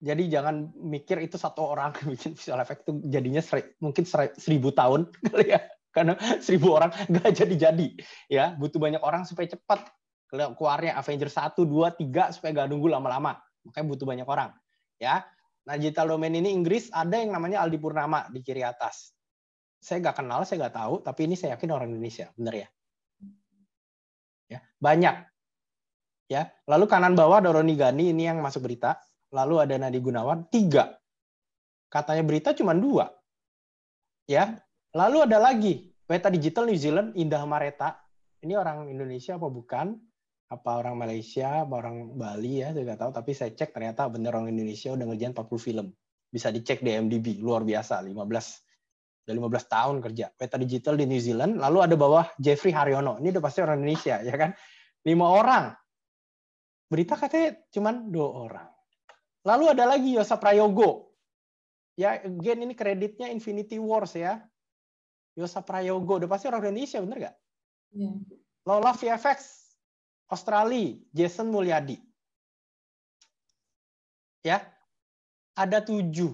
[0.03, 4.75] Jadi jangan mikir itu satu orang bikin visual effect itu jadinya seri, mungkin seri, seribu
[4.75, 5.63] tahun kali ya.
[5.95, 7.89] Karena seribu orang nggak jadi-jadi.
[8.27, 9.87] ya Butuh banyak orang supaya cepat
[10.33, 13.39] keluarnya Avengers 1, 2, 3 supaya nggak nunggu lama-lama.
[13.63, 14.51] Makanya butuh banyak orang
[15.03, 15.27] ya.
[15.67, 19.11] Nah, digital domain ini Inggris ada yang namanya Aldi Purnama di kiri atas.
[19.83, 22.69] Saya nggak kenal, saya nggak tahu, tapi ini saya yakin orang Indonesia, benar ya?
[24.47, 25.17] Ya, banyak.
[26.31, 29.03] Ya, lalu kanan bawah ada Gani ini yang masuk berita,
[29.35, 30.95] lalu ada Nadi Gunawan tiga.
[31.91, 33.11] Katanya berita cuma dua.
[34.31, 34.63] Ya,
[34.95, 38.01] lalu ada lagi Peta Digital New Zealand Indah Mareta.
[38.43, 39.99] Ini orang Indonesia apa bukan?
[40.53, 43.11] Apa orang Malaysia, apa orang Bali ya, saya nggak tahu.
[43.17, 45.87] Tapi saya cek ternyata bener orang Indonesia udah ngerjain 40 film.
[46.29, 48.13] Bisa dicek di MDB, luar biasa, 15
[49.23, 50.27] Udah 15 tahun kerja.
[50.35, 51.55] Peta Digital di New Zealand.
[51.63, 53.23] Lalu ada bawah Jeffrey Haryono.
[53.23, 54.51] Ini udah pasti orang Indonesia, ya kan?
[55.07, 55.65] Lima orang.
[56.91, 58.69] Berita katanya cuma dua orang.
[59.47, 61.15] Lalu ada lagi Yosa Prayogo.
[61.95, 64.43] Ya, again ini kreditnya Infinity Wars ya.
[65.39, 66.19] Yosa Prayogo.
[66.19, 67.37] Udah pasti orang Indonesia, bener nggak?
[67.95, 68.15] Yeah.
[68.67, 69.62] Lola VFX.
[70.33, 70.97] Australia.
[71.13, 72.01] Jason Mulyadi.
[74.43, 74.65] Ya,
[75.53, 76.33] ada tujuh.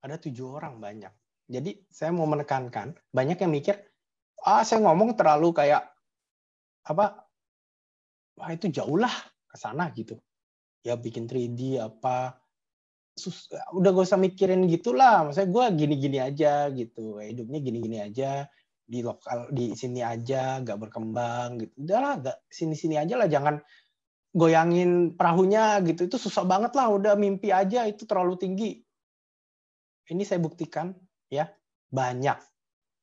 [0.00, 1.12] Ada tujuh orang banyak.
[1.48, 3.76] Jadi saya mau menekankan, banyak yang mikir,
[4.44, 5.84] ah saya ngomong terlalu kayak
[6.88, 7.24] apa?
[8.36, 9.12] Wah itu jauh lah
[9.48, 10.16] ke sana gitu.
[10.84, 12.36] Ya bikin 3D apa,
[13.16, 15.26] sus, udah gak usah mikirin gitulah.
[15.26, 18.46] Maksudnya gue gini-gini aja gitu, hidupnya gini-gini aja
[18.88, 21.72] di lokal di sini aja, gak berkembang gitu.
[21.84, 23.60] Udahlah, gak sini-sini aja lah, jangan
[24.32, 26.08] goyangin perahunya gitu.
[26.08, 28.80] Itu susah banget lah, udah mimpi aja itu terlalu tinggi.
[30.08, 30.96] Ini saya buktikan
[31.28, 31.52] ya
[31.92, 32.40] banyak.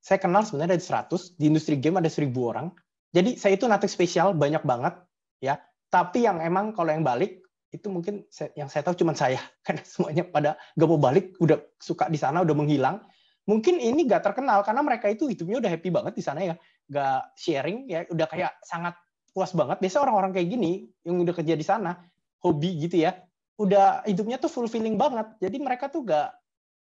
[0.02, 2.74] Saya kenal sebenarnya dari 100, di industri game ada 1000 orang.
[3.14, 4.94] Jadi saya itu nothing spesial, banyak banget
[5.38, 5.62] ya.
[5.86, 8.26] Tapi yang emang kalau yang balik itu mungkin
[8.58, 12.42] yang saya tahu cuma saya karena semuanya pada gak mau balik, udah suka di sana,
[12.42, 13.06] udah menghilang.
[13.46, 16.54] Mungkin ini gak terkenal karena mereka itu hidupnya udah happy banget di sana ya,
[16.90, 18.98] gak sharing ya, udah kayak sangat
[19.30, 19.78] puas banget.
[19.78, 21.94] Biasa orang-orang kayak gini yang udah kerja di sana,
[22.42, 23.14] hobi gitu ya,
[23.62, 25.30] udah hidupnya tuh fulfilling banget.
[25.38, 26.34] Jadi mereka tuh gak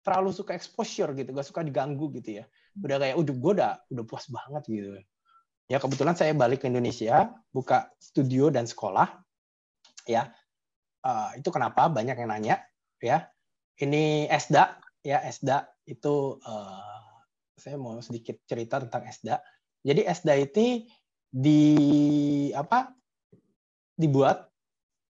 [0.08, 2.46] terlalu suka exposure gitu, gak suka diganggu gitu ya.
[2.80, 4.90] Udah kayak, udah gue udah udah puas banget gitu.
[5.68, 9.12] Ya kebetulan saya balik ke Indonesia, buka studio dan sekolah.
[10.08, 10.32] Ya,
[11.04, 12.56] uh, itu kenapa banyak yang nanya.
[13.02, 13.34] Ya,
[13.82, 17.06] ini Esda, ya Esda itu uh,
[17.54, 19.38] saya mau sedikit cerita tentang Esda.
[19.86, 20.82] Jadi Esda itu
[21.30, 21.62] di
[22.58, 22.90] apa?
[23.96, 24.50] Dibuat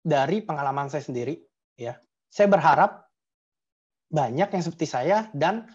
[0.05, 1.41] dari pengalaman saya sendiri.
[1.75, 1.97] Ya,
[2.29, 3.09] saya berharap
[4.13, 5.65] banyak yang seperti saya dan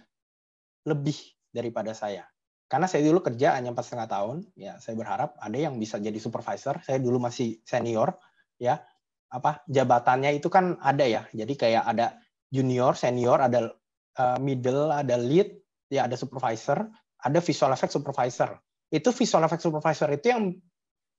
[0.86, 1.16] lebih
[1.50, 2.24] daripada saya.
[2.70, 6.16] Karena saya dulu kerja hanya empat setengah tahun, ya saya berharap ada yang bisa jadi
[6.16, 6.80] supervisor.
[6.80, 8.16] Saya dulu masih senior,
[8.56, 8.80] ya
[9.28, 11.28] apa jabatannya itu kan ada ya.
[11.34, 12.16] Jadi kayak ada
[12.48, 13.74] junior, senior, ada
[14.18, 15.54] uh, middle, ada lead,
[15.90, 16.86] ya ada supervisor,
[17.20, 18.58] ada visual effect supervisor.
[18.92, 20.54] Itu visual effect supervisor itu yang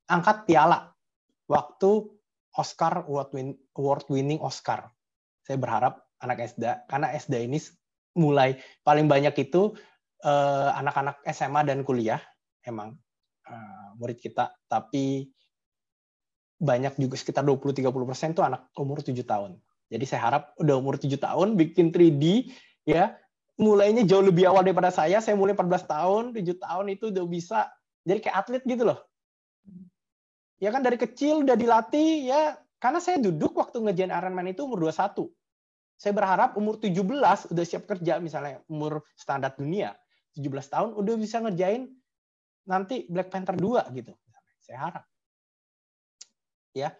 [0.07, 0.93] angkat piala
[1.49, 2.05] waktu
[2.55, 4.87] Oscar award winning Oscar.
[5.43, 7.59] Saya berharap anak SD karena SD ini
[8.15, 9.75] mulai paling banyak itu
[10.23, 12.23] eh, anak-anak uh, SMA dan kuliah
[12.63, 12.95] emang
[13.45, 15.27] uh, murid kita tapi
[16.55, 19.59] banyak juga sekitar 20-30 persen itu anak umur 7 tahun.
[19.91, 22.49] Jadi saya harap udah umur 7 tahun bikin 3D
[22.85, 23.17] ya
[23.59, 25.19] mulainya jauh lebih awal daripada saya.
[25.19, 27.67] Saya mulai 14 tahun, 7 tahun itu udah bisa
[28.05, 28.99] jadi kayak atlet gitu loh.
[30.61, 34.87] Ya kan dari kecil udah dilatih ya karena saya duduk waktu ngejain Ironman itu umur
[34.87, 35.27] 21
[35.95, 39.95] saya berharap umur 17 udah siap kerja misalnya umur standar dunia
[40.35, 41.87] 17 tahun udah bisa ngerjain
[42.67, 44.11] nanti Black Panther 2 gitu.
[44.59, 45.05] Saya harap.
[46.75, 46.91] Ya,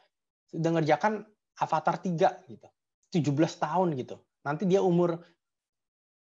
[0.48, 1.28] sudah ngerjakan
[1.60, 2.68] Avatar 3 gitu.
[3.12, 4.16] 17 tahun gitu.
[4.48, 5.20] Nanti dia umur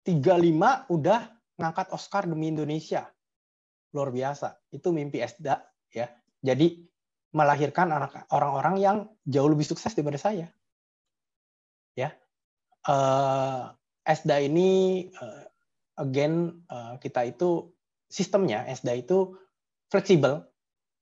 [0.06, 1.20] 35 udah
[1.58, 3.10] ngangkat Oscar demi Indonesia.
[3.92, 4.54] Luar biasa.
[4.70, 6.08] Itu mimpi Esda ya.
[6.46, 6.86] Jadi
[7.36, 7.90] melahirkan
[8.32, 10.48] orang-orang yang jauh lebih sukses daripada saya.
[11.96, 12.12] Ya,
[12.88, 13.72] uh,
[14.40, 14.70] ini
[15.16, 15.44] uh,
[16.00, 17.72] again uh, kita itu
[18.08, 19.36] sistemnya ESDA itu
[19.90, 20.46] fleksibel.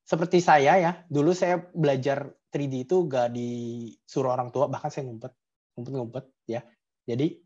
[0.04, 5.32] Seperti saya ya, dulu saya belajar 3D itu gak disuruh orang tua, bahkan saya ngumpet,
[5.74, 6.62] ngumpet-ngumpet ya.
[7.08, 7.40] Jadi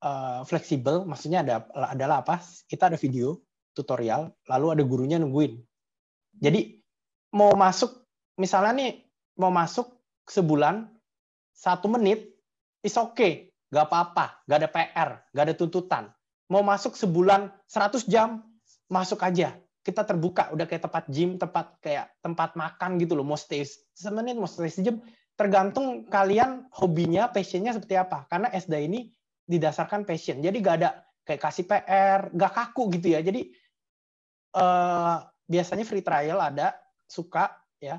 [0.00, 2.40] uh, fleksibel, maksudnya ada adalah apa?
[2.66, 3.40] Kita ada video
[3.76, 5.60] tutorial, lalu ada gurunya nungguin.
[6.40, 6.80] Jadi
[7.36, 8.04] mau masuk,
[8.40, 8.92] misalnya nih
[9.38, 9.88] mau masuk
[10.26, 10.88] sebulan
[11.54, 12.32] satu menit
[12.80, 16.04] is okay, gak apa-apa, gak ada PR, gak ada tuntutan.
[16.50, 18.42] Mau masuk sebulan 100 jam,
[18.90, 19.54] masuk aja.
[19.80, 23.24] Kita terbuka, udah kayak tempat gym, tempat kayak tempat makan gitu loh.
[23.24, 25.00] Mau stay semenit, mau stay sejam,
[25.38, 28.28] tergantung kalian hobinya, passionnya seperti apa.
[28.28, 29.08] Karena SD ini
[29.50, 30.38] didasarkan passion.
[30.38, 33.20] Jadi gak ada kayak kasih PR, gak kaku gitu ya.
[33.26, 33.50] Jadi
[34.54, 35.16] eh,
[35.50, 36.78] biasanya free trial ada,
[37.10, 37.50] suka
[37.82, 37.98] ya,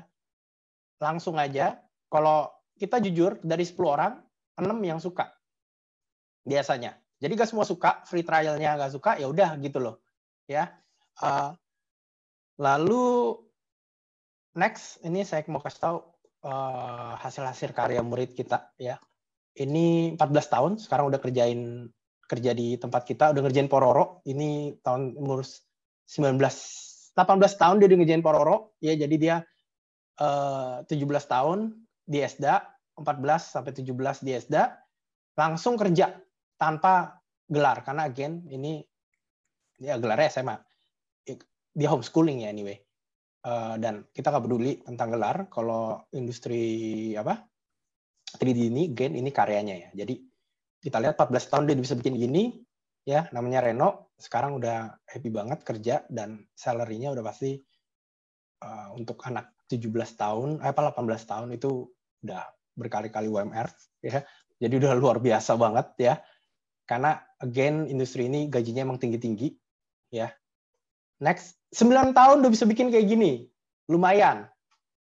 [0.96, 1.76] langsung aja.
[2.08, 2.48] Kalau
[2.80, 4.16] kita jujur dari 10 orang,
[4.56, 5.28] 6 yang suka
[6.48, 6.96] biasanya.
[7.22, 9.96] Jadi gak semua suka, free trialnya gak suka, ya udah gitu loh.
[10.50, 10.74] Ya.
[11.20, 11.54] Uh,
[12.58, 13.36] lalu
[14.56, 15.98] next ini saya mau kasih tahu
[16.48, 18.98] uh, hasil-hasil karya murid kita ya.
[19.52, 21.90] Ini 14 tahun, sekarang udah kerjain
[22.24, 24.24] kerja di tempat kita, udah ngerjain Pororo.
[24.24, 25.44] Ini tahun umur
[26.08, 26.40] 19
[27.12, 29.36] 18 tahun dia udah ngerjain Pororo, ya jadi dia
[30.16, 31.76] uh, 17 tahun
[32.08, 32.64] di ESDA,
[32.96, 34.72] 14 sampai 17 di ESDA,
[35.36, 36.16] langsung kerja
[36.56, 37.20] tanpa
[37.52, 38.80] gelar karena again ini
[39.76, 40.56] ya gelarnya SMA
[41.72, 42.76] dia homeschooling ya anyway.
[43.42, 45.50] Uh, dan kita nggak peduli tentang gelar.
[45.50, 46.62] Kalau industri
[47.18, 47.42] apa
[48.38, 49.88] 3D ini again ini karyanya ya.
[50.04, 50.20] Jadi
[50.82, 52.62] kita lihat 14 tahun dia bisa bikin gini
[53.04, 54.12] ya namanya Reno.
[54.18, 57.58] Sekarang udah happy banget kerja dan salary-nya udah pasti
[58.62, 61.90] uh, untuk anak 17 tahun eh, apa 18 tahun itu
[62.22, 62.42] udah
[62.78, 63.68] berkali-kali UMR
[64.02, 64.22] ya.
[64.62, 66.14] Jadi udah luar biasa banget ya.
[66.86, 69.54] Karena again industri ini gajinya emang tinggi-tinggi
[70.14, 70.30] ya.
[71.22, 73.46] Next 9 tahun udah bisa bikin kayak gini.
[73.90, 74.46] Lumayan.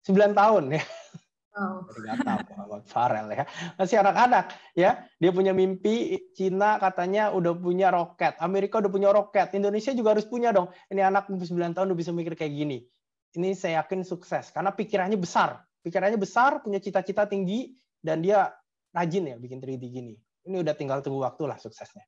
[0.06, 0.82] 9 tahun ya
[1.58, 1.82] Oh.
[2.86, 3.44] Farel ya.
[3.74, 5.02] Masih anak-anak ya.
[5.18, 8.38] Dia punya mimpi Cina katanya udah punya roket.
[8.38, 9.50] Amerika udah punya roket.
[9.58, 10.70] Indonesia juga harus punya dong.
[10.86, 12.86] Ini anak 9 tahun udah bisa mikir kayak gini.
[13.34, 15.58] Ini saya yakin sukses karena pikirannya besar.
[15.82, 18.50] Pikirannya besar, punya cita-cita tinggi dan dia
[18.94, 20.14] rajin ya bikin 3D gini.
[20.46, 22.06] Ini udah tinggal tunggu waktu lah suksesnya.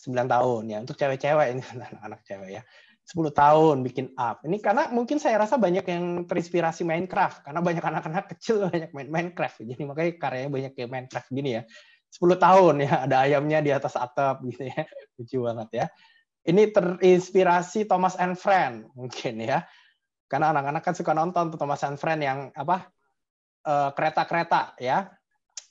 [0.00, 0.78] 9 tahun ya.
[0.80, 2.62] Untuk cewek-cewek ini anak-anak cewek ya.
[3.10, 4.46] 10 tahun bikin up.
[4.46, 9.10] Ini karena mungkin saya rasa banyak yang terinspirasi Minecraft karena banyak anak-anak kecil banyak main
[9.10, 9.66] Minecraft.
[9.66, 11.62] Jadi makanya karyanya banyak kayak Minecraft gini ya.
[12.10, 14.86] 10 tahun ya ada ayamnya di atas atap gitu ya.
[15.18, 15.86] Lucu banget ya.
[16.46, 19.66] Ini terinspirasi Thomas and Friend mungkin ya.
[20.30, 22.86] Karena anak-anak kan suka nonton tuh Thomas and Friend yang apa?
[23.66, 25.10] Eh, kereta-kereta ya.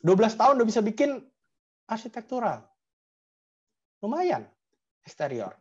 [0.04, 1.24] 12 tahun udah bisa bikin
[1.88, 2.68] arsitektural.
[4.04, 4.44] Lumayan
[5.08, 5.56] eksterior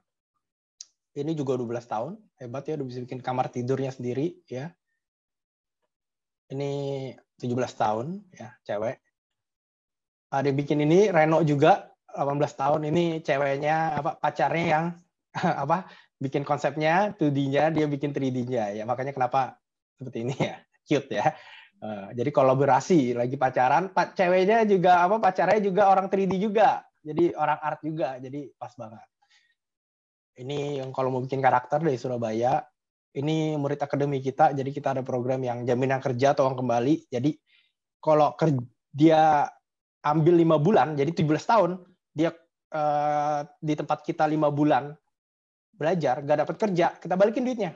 [1.18, 2.12] ini juga 12 tahun.
[2.38, 4.70] Hebat ya udah bisa bikin kamar tidurnya sendiri ya.
[6.48, 6.72] Ini
[7.36, 8.96] 17 tahun ya cewek.
[10.28, 12.80] Ada bikin ini Reno juga 18 tahun.
[12.88, 14.84] Ini ceweknya apa pacarnya yang
[15.66, 19.58] apa bikin konsepnya 2D-nya dia bikin 3D-nya ya makanya kenapa
[19.98, 20.56] seperti ini ya.
[20.88, 21.26] Cute ya.
[21.78, 23.92] Uh, jadi kolaborasi lagi pacaran.
[23.92, 26.82] Pak ceweknya juga apa pacarnya juga orang 3D juga.
[27.04, 29.17] Jadi orang art juga jadi pas banget
[30.38, 32.62] ini yang kalau mau bikin karakter dari Surabaya,
[33.18, 37.10] ini murid akademi kita, jadi kita ada program yang jaminan kerja atau kembali.
[37.10, 37.34] Jadi
[37.98, 38.32] kalau
[38.94, 39.50] dia
[40.06, 41.70] ambil lima bulan, jadi 17 tahun,
[42.14, 42.30] dia
[42.70, 44.94] uh, di tempat kita lima bulan
[45.74, 47.74] belajar, gak dapat kerja, kita balikin duitnya.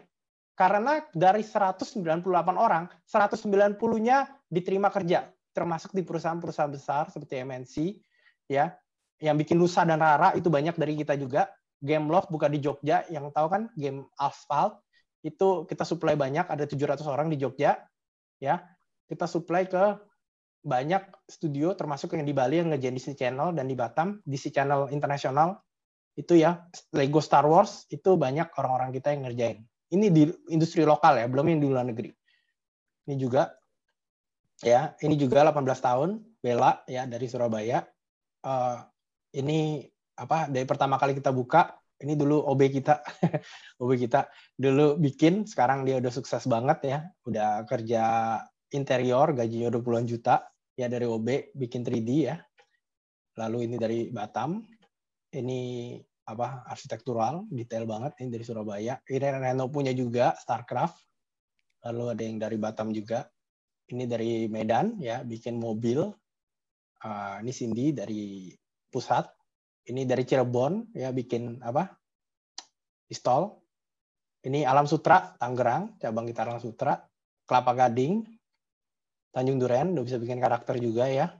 [0.54, 2.22] Karena dari 198
[2.54, 7.74] orang, 190-nya diterima kerja, termasuk di perusahaan-perusahaan besar seperti MNC,
[8.52, 8.70] ya,
[9.22, 11.46] yang bikin Nusa dan Rara itu banyak dari kita juga
[11.82, 14.78] game Love buka di Jogja yang tahu kan game Asphalt?
[15.20, 17.82] Itu kita supply banyak ada 700 orang di Jogja
[18.38, 18.62] ya.
[19.10, 19.98] Kita supply ke
[20.62, 24.88] banyak studio termasuk yang di Bali yang ngejain Disney Channel dan di Batam Disney Channel
[24.94, 25.58] internasional.
[26.14, 26.62] Itu ya
[26.94, 29.58] Lego Star Wars itu banyak orang-orang kita yang ngerjain.
[29.92, 30.22] Ini di
[30.54, 32.14] industri lokal ya belum yang di luar negeri.
[33.10, 33.50] Ini juga
[34.62, 37.82] ya ini juga 18 tahun Bella ya dari Surabaya.
[38.42, 38.82] Uh,
[39.34, 39.91] ini
[40.22, 42.98] apa dari pertama kali kita buka ini dulu OB kita.
[43.82, 44.26] OB kita
[44.58, 46.98] dulu bikin sekarang dia udah sukses banget ya.
[47.24, 48.02] Udah kerja
[48.74, 50.42] interior gajinya udah puluhan juta.
[50.74, 52.36] Ya dari OB bikin 3D ya.
[53.38, 54.66] Lalu ini dari Batam.
[55.32, 55.60] Ini
[56.26, 58.18] apa arsitektural detail banget.
[58.18, 58.98] Ini dari Surabaya.
[59.06, 60.98] Ini Reno punya juga Starcraft.
[61.86, 63.24] Lalu ada yang dari Batam juga.
[63.92, 66.10] Ini dari Medan ya bikin mobil.
[67.02, 68.54] Uh, ini Cindy dari
[68.86, 69.26] pusat
[69.90, 71.90] ini dari Cirebon ya bikin apa?
[73.10, 73.50] Pistol
[74.46, 76.98] ini Alam Sutra Tangerang cabang kita Alam Sutra
[77.42, 78.22] Kelapa Gading
[79.32, 81.32] Tanjung Duren udah bisa bikin karakter juga ya.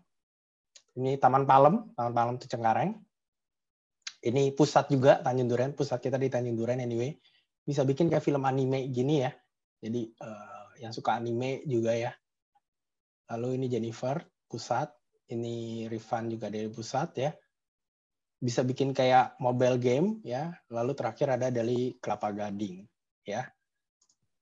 [0.99, 2.99] Ini Taman Palem Taman Palem itu Cengkareng.
[4.23, 7.15] Ini pusat juga Tanjung Duren pusat kita di Tanjung Duren anyway.
[7.63, 9.31] Bisa bikin kayak film anime gini ya.
[9.83, 12.11] Jadi uh, yang suka anime juga ya.
[13.31, 14.19] Lalu ini Jennifer
[14.51, 14.91] pusat.
[15.33, 17.33] Ini Rifan juga dari pusat ya
[18.43, 20.59] bisa bikin kayak mobile game ya.
[20.67, 22.83] Lalu terakhir ada dari Kelapa Gading
[23.23, 23.47] ya.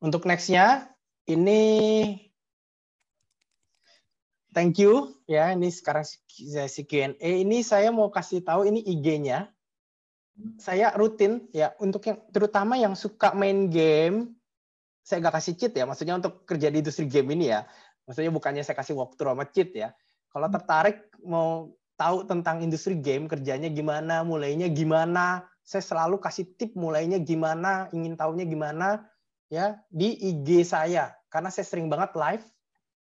[0.01, 0.89] Untuk nextnya
[1.29, 1.61] ini
[4.57, 5.53] thank you ya.
[5.53, 7.21] Ini sekarang sesi Q&A.
[7.21, 9.53] Ini saya mau kasih tahu ini IG-nya.
[10.57, 14.33] Saya rutin ya untuk yang terutama yang suka main game.
[15.05, 15.85] Saya nggak kasih cheat ya.
[15.85, 17.69] Maksudnya untuk kerja di industri game ini ya.
[18.09, 19.93] Maksudnya bukannya saya kasih walkthrough sama cheat ya.
[20.33, 21.69] Kalau tertarik mau
[22.01, 25.45] tahu tentang industri game kerjanya gimana, mulainya gimana.
[25.61, 29.05] Saya selalu kasih tip mulainya gimana, ingin tahunya gimana
[29.53, 32.45] ya di IG saya karena saya sering banget live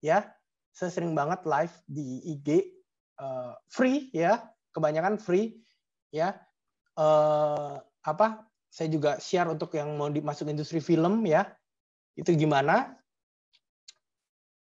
[0.03, 0.27] ya.
[0.75, 2.47] Saya sering banget live di IG
[3.19, 4.43] uh, eh, free ya,
[4.75, 5.59] kebanyakan free
[6.11, 6.35] ya.
[6.99, 8.43] Uh, apa?
[8.71, 11.47] Saya juga share untuk yang mau dimasuk industri film ya.
[12.15, 12.95] Itu gimana?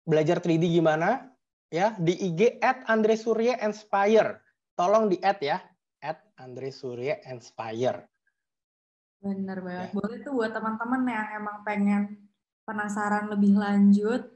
[0.02, 1.29] Belajar 3D gimana?
[1.70, 4.42] Ya di IG at Andre Surya Inspire.
[4.74, 5.58] Tolong di add ya.
[6.00, 8.08] at Andre Surya Inspire.
[9.20, 9.92] Bener banget.
[9.92, 9.94] Ya.
[9.94, 12.02] Boleh tuh buat teman-teman yang emang pengen
[12.64, 14.32] penasaran lebih lanjut,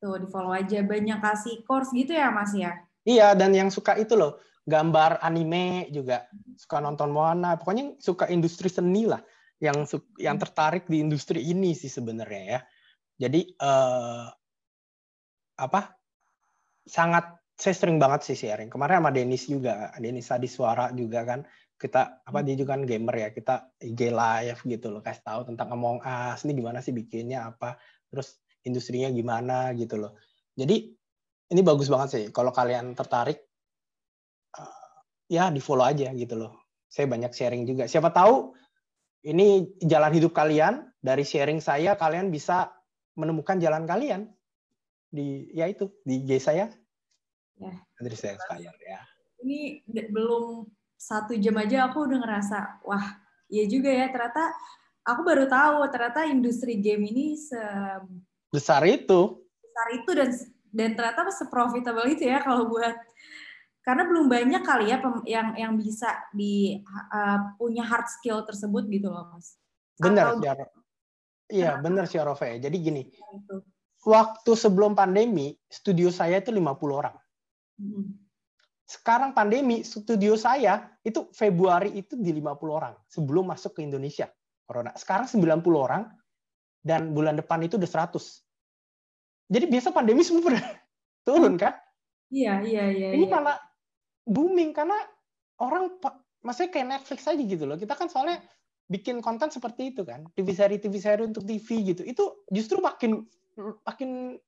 [0.00, 0.80] tuh di follow aja.
[0.80, 2.80] Banyak kasih course gitu ya Mas ya?
[3.04, 6.24] Iya, dan yang suka itu loh, gambar anime juga,
[6.56, 9.20] suka nonton Moana, pokoknya suka industri seni lah,
[9.60, 9.84] yang
[10.16, 12.60] yang tertarik di industri ini sih sebenarnya ya.
[13.28, 14.26] Jadi eh,
[15.60, 15.97] apa?
[16.88, 18.72] Sangat saya sering banget sih sharing.
[18.72, 21.44] Kemarin sama Denis juga, Denis Adi Suara juga kan.
[21.78, 23.28] Kita apa dia juga kan gamer ya.
[23.34, 27.76] Kita IG live gitu loh kasih tahu tentang Among Us ini gimana sih bikinnya apa
[28.08, 30.16] terus industrinya gimana gitu loh.
[30.56, 30.90] Jadi
[31.50, 32.24] ini bagus banget sih.
[32.30, 33.42] Kalau kalian tertarik
[34.54, 36.66] uh, ya di follow aja gitu loh.
[36.88, 37.84] Saya banyak sharing juga.
[37.84, 38.54] Siapa tahu
[39.26, 42.70] ini jalan hidup kalian dari sharing saya kalian bisa
[43.18, 44.30] menemukan jalan kalian
[45.10, 46.70] di ya itu di IG saya
[47.58, 48.38] ya dari saya
[48.82, 49.00] ya
[49.42, 50.66] ini belum
[50.98, 53.18] satu jam aja aku udah ngerasa wah
[53.50, 54.50] iya juga ya ternyata
[55.06, 57.60] aku baru tahu ternyata industri game ini se
[58.50, 60.30] besar itu besar itu dan
[60.68, 62.96] dan ternyata seprofitable itu ya kalau buat
[63.88, 66.76] karena belum banyak kali ya yang yang bisa di
[67.08, 69.56] uh, punya hard skill tersebut gitu loh mas.
[69.96, 70.44] Benar sih,
[71.56, 72.60] iya benar sih Rove.
[72.60, 73.56] Jadi gini, itu.
[74.04, 77.16] waktu sebelum pandemi studio saya itu 50 orang.
[77.78, 78.28] Hmm
[78.88, 84.32] sekarang pandemi, studio saya itu Februari itu di 50 orang sebelum masuk ke Indonesia
[84.64, 84.96] corona.
[84.96, 86.08] Sekarang 90 orang
[86.80, 88.16] dan bulan depan itu udah 100.
[89.52, 90.64] Jadi biasa pandemi semua udah
[91.28, 91.76] turun kan?
[92.32, 93.08] Iya, iya, iya.
[93.12, 93.32] Ini iya.
[93.36, 93.60] malah
[94.24, 94.96] booming karena
[95.60, 95.92] orang
[96.40, 97.76] maksudnya kayak Netflix aja gitu loh.
[97.76, 98.40] Kita kan soalnya
[98.88, 102.08] bikin konten seperti itu kan, TV seri TV seri untuk TV gitu.
[102.08, 103.20] Itu justru makin
[103.84, 104.40] makin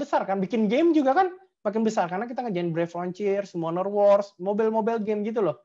[0.00, 0.40] besar kan.
[0.40, 1.28] Bikin game juga kan
[1.62, 5.62] makin besar karena kita ngerjain Brave Frontiers, Monor Wars, mobil-mobil game gitu loh.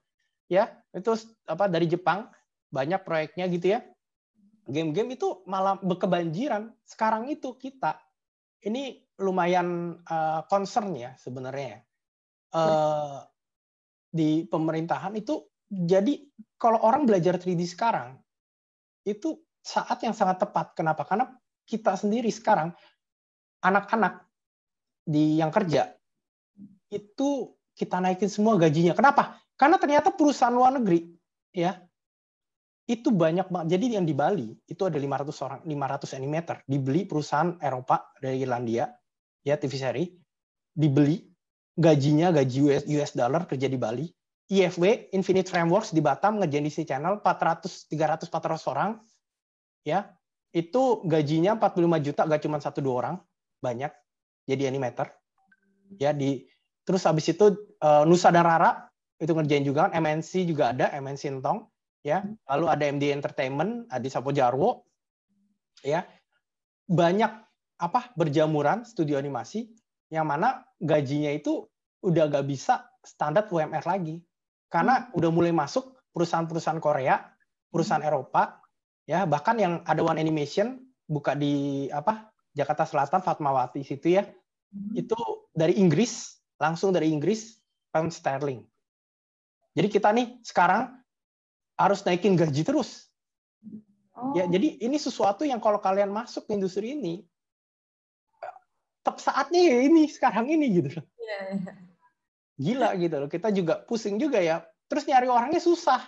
[0.47, 1.11] Ya, itu
[1.49, 2.31] apa dari Jepang
[2.71, 3.79] banyak proyeknya gitu ya.
[4.67, 6.71] Game-game itu malah berkebanjiran.
[6.87, 7.99] Sekarang itu kita
[8.63, 11.83] ini lumayan uh, concern ya sebenarnya.
[12.55, 13.27] Uh,
[14.07, 16.15] di pemerintahan itu jadi
[16.55, 18.15] kalau orang belajar 3D sekarang
[19.03, 20.71] itu saat yang sangat tepat.
[20.75, 21.03] Kenapa?
[21.03, 21.27] Karena
[21.67, 22.71] kita sendiri sekarang
[23.59, 24.26] anak-anak
[25.07, 25.95] di yang kerja
[26.91, 28.91] itu kita naikin semua gajinya.
[28.91, 29.39] Kenapa?
[29.55, 31.07] Karena ternyata perusahaan luar negeri
[31.55, 31.79] ya
[32.87, 33.67] itu banyak banget.
[33.75, 38.87] Jadi yang di Bali itu ada 500 orang, 500 animator dibeli perusahaan Eropa dari Irlandia
[39.43, 40.03] ya TV seri
[40.71, 41.23] dibeli
[41.75, 44.07] gajinya gaji US, US dollar kerja di Bali.
[44.47, 48.95] IFW Infinite Frameworks di Batam ngerjain Disney Channel 400 300 400 orang
[49.83, 50.07] ya
[50.55, 53.15] itu gajinya 45 juta gak cuma satu dua orang
[53.59, 53.91] banyak
[54.47, 55.11] jadi animator.
[55.99, 56.47] Ya di
[56.87, 58.87] terus habis itu uh, Nusa dan Rara
[59.19, 61.67] itu ngerjain juga kan MNC juga ada MNC Entong
[62.01, 62.23] ya.
[62.47, 64.87] Lalu ada MD Entertainment Adi Sapo Jarwo
[65.83, 66.07] ya.
[66.87, 67.31] Banyak
[67.77, 69.67] apa berjamuran studio animasi
[70.07, 71.67] yang mana gajinya itu
[72.01, 74.23] udah gak bisa standar UMR lagi.
[74.71, 77.19] Karena udah mulai masuk perusahaan-perusahaan Korea
[77.71, 78.63] perusahaan Eropa
[79.03, 79.27] ya.
[79.27, 84.25] Bahkan yang ada One Animation buka di apa Jakarta Selatan Fatmawati situ ya
[84.71, 84.93] Hmm.
[84.93, 85.17] itu
[85.55, 87.55] dari Inggris, langsung dari Inggris,
[87.91, 88.63] pound sterling.
[89.77, 90.91] Jadi kita nih sekarang
[91.77, 93.07] harus naikin gaji terus.
[94.17, 94.33] Oh.
[94.33, 97.21] Ya, jadi ini sesuatu yang kalau kalian masuk ke industri ini,
[99.05, 100.89] tetap saatnya ya ini sekarang ini gitu.
[100.97, 101.43] Yeah.
[101.53, 101.73] Iya.
[102.57, 103.29] Gila gitu loh.
[103.29, 104.65] Kita juga pusing juga ya.
[104.89, 106.01] Terus nyari orangnya susah.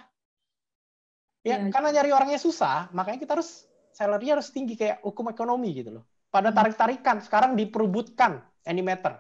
[1.46, 1.70] Ya, yeah.
[1.70, 6.06] karena nyari orangnya susah, makanya kita harus salary harus tinggi kayak hukum ekonomi gitu loh.
[6.30, 9.18] Pada tarik-tarikan, sekarang diperbutkan animator.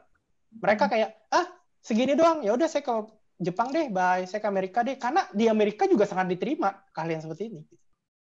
[0.61, 0.91] Mereka hmm.
[0.93, 1.45] kayak ah
[1.81, 2.93] segini doang ya udah saya ke
[3.39, 4.27] Jepang deh, bye.
[4.27, 7.61] Saya ke Amerika deh karena di Amerika juga sangat diterima kalian seperti ini.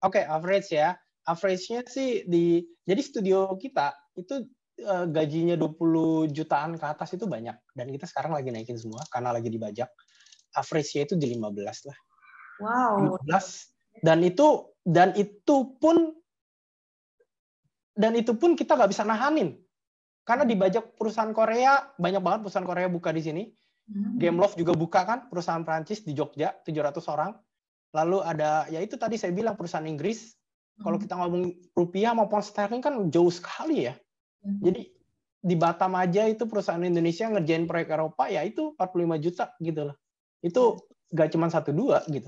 [0.05, 0.93] Oke, okay, average ya.
[1.27, 4.45] Average-nya sih di jadi studio kita itu
[4.85, 9.33] uh, gajinya 20 jutaan ke atas itu banyak dan kita sekarang lagi naikin semua karena
[9.33, 9.89] lagi dibajak.
[10.53, 11.97] Average-nya itu di 15 lah.
[12.61, 13.19] Wow.
[13.25, 14.47] 15 dan itu
[14.85, 16.13] dan itu pun
[17.97, 19.57] dan itu pun kita nggak bisa nahanin
[20.27, 23.43] karena dibajak perusahaan Korea, banyak banget perusahaan Korea buka di sini.
[23.87, 24.19] Hmm.
[24.19, 27.31] Gameloft juga buka kan, perusahaan Prancis di Jogja, 700 orang.
[27.95, 30.35] Lalu ada, ya itu tadi saya bilang perusahaan Inggris.
[30.75, 30.83] Hmm.
[30.83, 33.95] Kalau kita ngomong rupiah maupun sterling kan jauh sekali ya.
[34.43, 34.59] Hmm.
[34.59, 34.91] Jadi
[35.39, 39.95] di Batam aja itu perusahaan Indonesia ngerjain proyek Eropa ya itu 45 juta gitu loh.
[40.43, 42.27] Itu gak cuma satu dua gitu.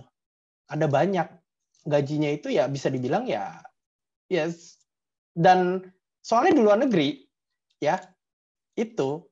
[0.71, 1.27] Ada banyak.
[1.83, 3.59] Gajinya itu ya bisa dibilang ya
[4.31, 4.78] yes.
[5.39, 5.79] Dan
[6.19, 7.23] soalnya di luar negeri
[7.79, 7.95] ya
[8.75, 9.23] itu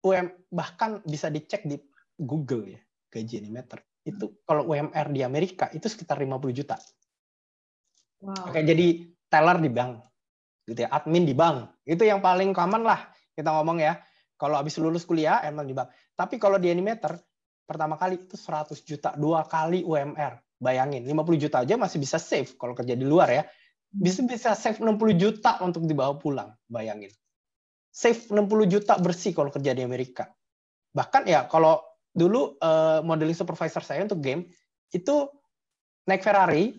[0.00, 1.76] UM bahkan bisa dicek di
[2.16, 2.80] Google ya
[3.12, 6.80] gaji animator itu kalau UMR di Amerika itu sekitar 50 juta.
[8.24, 8.50] Wow.
[8.50, 10.00] Oke, jadi teller di bank,
[10.64, 14.00] gitu ya, admin di bank, itu yang paling common lah kita ngomong ya.
[14.38, 15.90] Kalau habis lulus kuliah, emang di bank.
[16.14, 17.18] Tapi kalau di animator,
[17.66, 20.40] pertama kali itu 100 juta, dua kali UMR.
[20.58, 23.42] Bayangin, 50 juta aja masih bisa save kalau kerja di luar ya.
[23.88, 27.12] Bisa bisa save 60 juta untuk dibawa pulang, bayangin.
[27.88, 30.28] Save 60 juta bersih kalau kerja di Amerika.
[30.92, 31.80] Bahkan ya kalau
[32.12, 34.48] dulu uh, modeling supervisor saya untuk game
[34.92, 35.28] itu
[36.08, 36.72] naik Ferrari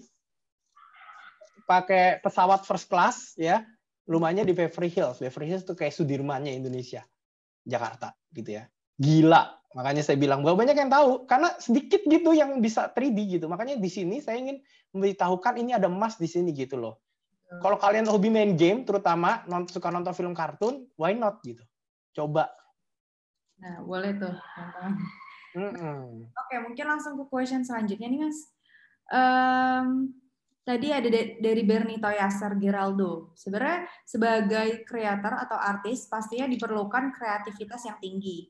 [1.69, 3.61] pakai pesawat first class ya
[4.09, 7.05] rumahnya di Beverly Hills Beverly Hills itu kayak Sudirmannya Indonesia
[7.61, 8.65] Jakarta gitu ya
[8.97, 13.45] gila makanya saya bilang bahwa banyak yang tahu karena sedikit gitu yang bisa 3D gitu
[13.45, 14.61] makanya di sini saya ingin
[14.95, 16.97] memberitahukan ini ada emas di sini gitu loh
[17.61, 21.61] kalau kalian hobi main game terutama nonton, suka nonton film kartun why not gitu
[22.17, 22.49] coba
[23.61, 24.93] nah boleh tuh teman-teman
[25.57, 26.29] Mm-mm.
[26.29, 28.39] Oke, mungkin langsung ke question selanjutnya nih, Mas.
[29.09, 30.13] Um,
[30.61, 31.09] tadi ada
[31.41, 33.33] dari Bernie Toyaser Geraldo.
[33.33, 38.45] Sebenarnya sebagai kreator atau artis pastinya diperlukan kreativitas yang tinggi.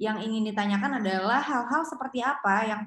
[0.00, 2.82] Yang ingin ditanyakan adalah hal-hal seperti apa yang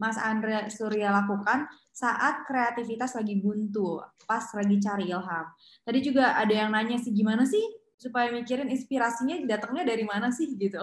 [0.00, 5.46] Mas Andre Surya lakukan saat kreativitas lagi buntu, pas lagi cari ilham.
[5.84, 7.62] Tadi juga ada yang nanya sih gimana sih
[8.00, 10.82] supaya mikirin inspirasinya datangnya dari mana sih gitu.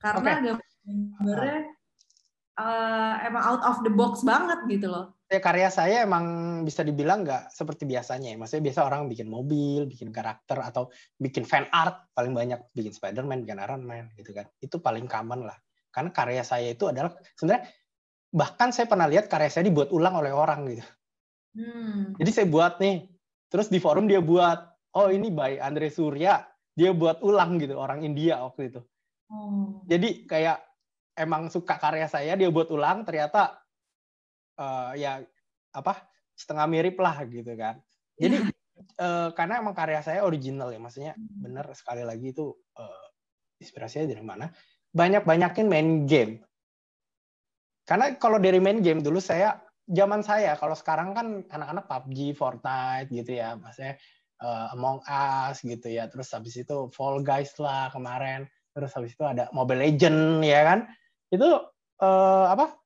[0.00, 1.66] Karena okay gambarnya
[2.54, 5.15] uh, emang out of the box banget gitu loh.
[5.26, 6.24] Ya, karya saya emang
[6.62, 8.36] bisa dibilang nggak seperti biasanya ya.
[8.38, 10.86] Maksudnya biasa orang bikin mobil, bikin karakter, atau
[11.18, 12.06] bikin fan art.
[12.14, 14.46] Paling banyak bikin Spider-Man, bikin Iron Man gitu kan.
[14.62, 15.58] Itu paling common lah.
[15.90, 17.66] Karena karya saya itu adalah sebenarnya
[18.30, 20.84] bahkan saya pernah lihat karya saya dibuat ulang oleh orang gitu.
[21.58, 22.14] Hmm.
[22.22, 23.10] Jadi saya buat nih,
[23.50, 24.62] terus di forum dia buat,
[24.94, 26.44] oh ini by Andre Surya,
[26.76, 28.80] dia buat ulang gitu orang India waktu itu.
[29.32, 29.82] Oh.
[29.90, 30.62] Jadi kayak
[31.16, 33.56] emang suka karya saya dia buat ulang ternyata
[34.56, 35.22] uh, ya
[35.72, 37.80] apa setengah mirip lah gitu kan.
[38.16, 38.44] Jadi
[39.00, 43.06] uh, karena emang karya saya original ya maksudnya bener sekali lagi itu uh,
[43.60, 44.46] inspirasinya dari mana?
[44.92, 46.40] Banyak banyakin main game.
[47.86, 53.08] Karena kalau dari main game dulu saya zaman saya kalau sekarang kan anak-anak PUBG Fortnite
[53.14, 53.94] gitu ya maksudnya
[54.42, 56.10] uh, Among Us gitu ya.
[56.10, 58.48] Terus habis itu Fall Guys lah kemarin.
[58.76, 60.78] Terus habis itu ada Mobile Legend ya kan.
[61.32, 61.64] Itu
[62.02, 62.76] uh, apa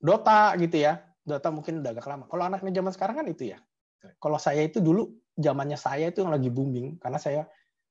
[0.00, 1.04] Dota gitu ya.
[1.20, 2.24] Dota mungkin udah agak lama.
[2.26, 3.58] Kalau anaknya zaman sekarang kan itu ya.
[4.16, 6.96] Kalau saya itu dulu zamannya saya itu yang lagi booming.
[6.96, 7.44] Karena saya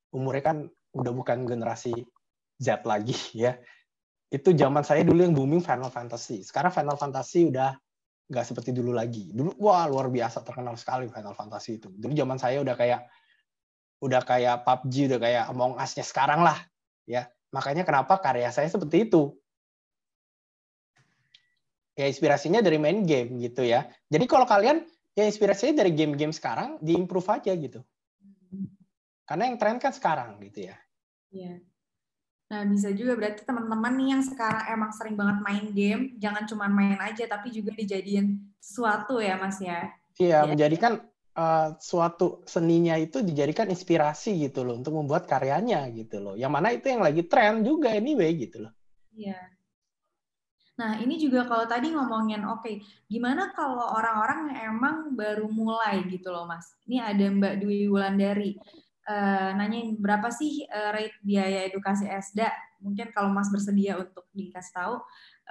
[0.10, 0.58] umurnya kan
[0.98, 1.94] udah bukan generasi
[2.58, 3.14] Z lagi
[3.46, 3.56] ya.
[4.30, 6.42] Itu zaman saya dulu yang booming Final Fantasy.
[6.42, 7.78] Sekarang Final Fantasy udah
[8.30, 9.34] nggak seperti dulu lagi.
[9.34, 11.90] Dulu wah luar biasa terkenal sekali Final Fantasy itu.
[11.90, 13.02] Dulu zaman saya udah kayak
[14.00, 16.58] udah kayak PUBG udah kayak Among Us-nya sekarang lah
[17.10, 17.26] ya.
[17.50, 19.34] Makanya kenapa karya saya seperti itu
[22.00, 23.84] ya inspirasinya dari main game gitu ya.
[24.08, 27.84] Jadi kalau kalian ya inspirasinya dari game-game sekarang diimprove aja gitu.
[29.28, 30.80] Karena yang tren kan sekarang gitu ya.
[31.36, 31.60] Iya.
[32.50, 36.66] Nah, bisa juga berarti teman-teman nih yang sekarang emang sering banget main game, jangan cuma
[36.66, 39.94] main aja tapi juga dijadiin sesuatu ya, Mas ya.
[40.18, 40.50] Iya, ya.
[40.50, 41.06] menjadikan
[41.38, 46.34] uh, suatu seninya itu dijadikan inspirasi gitu loh untuk membuat karyanya gitu loh.
[46.34, 48.74] Yang mana itu yang lagi tren juga anyway gitu loh.
[49.14, 49.59] Iya.
[50.80, 52.80] Nah, ini juga kalau tadi ngomongin, oke, okay,
[53.12, 56.72] gimana kalau orang-orang emang baru mulai gitu loh, Mas?
[56.88, 58.56] Ini ada Mbak Dwi Wulandari,
[59.04, 62.48] uh, nanyain berapa sih uh, rate biaya edukasi ESDA?
[62.80, 64.96] Mungkin kalau Mas bersedia untuk dikasih tahu.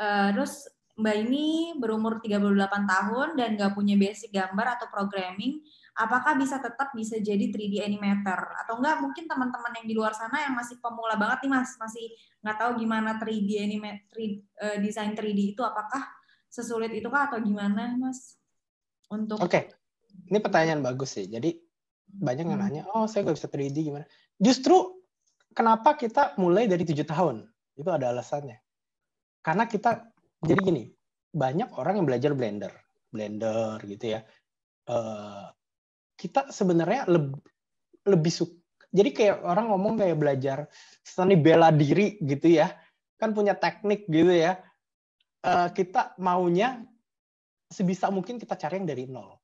[0.00, 0.64] Uh, terus
[0.96, 5.60] Mbak ini berumur 38 tahun dan nggak punya basic gambar atau programming,
[5.98, 8.38] apakah bisa tetap bisa jadi 3D animator?
[8.62, 12.06] Atau enggak mungkin teman-teman yang di luar sana yang masih pemula banget nih mas masih
[12.46, 16.06] nggak tahu gimana 3D anime 3, uh, desain 3D itu apakah
[16.46, 18.38] sesulit itu kah atau gimana mas?
[19.10, 19.74] Untuk oke okay.
[20.30, 21.26] ini pertanyaan bagus sih.
[21.26, 21.58] Jadi
[22.08, 22.64] banyak yang hmm.
[22.70, 24.06] nanya oh saya nggak bisa 3D gimana?
[24.38, 25.02] Justru
[25.50, 27.42] kenapa kita mulai dari tujuh tahun?
[27.74, 28.62] Itu ada alasannya.
[29.42, 30.06] Karena kita
[30.46, 30.86] jadi gini
[31.34, 32.70] banyak orang yang belajar Blender.
[33.10, 34.20] Blender gitu ya.
[34.88, 35.50] Uh,
[36.18, 37.38] kita sebenarnya lebih
[38.04, 38.58] lebih suka
[38.88, 40.58] jadi kayak orang ngomong kayak belajar
[41.04, 42.72] seni bela diri gitu ya
[43.18, 44.62] kan punya teknik gitu ya.
[45.42, 46.82] Uh, kita maunya
[47.68, 49.38] sebisa mungkin kita cari yang dari nol.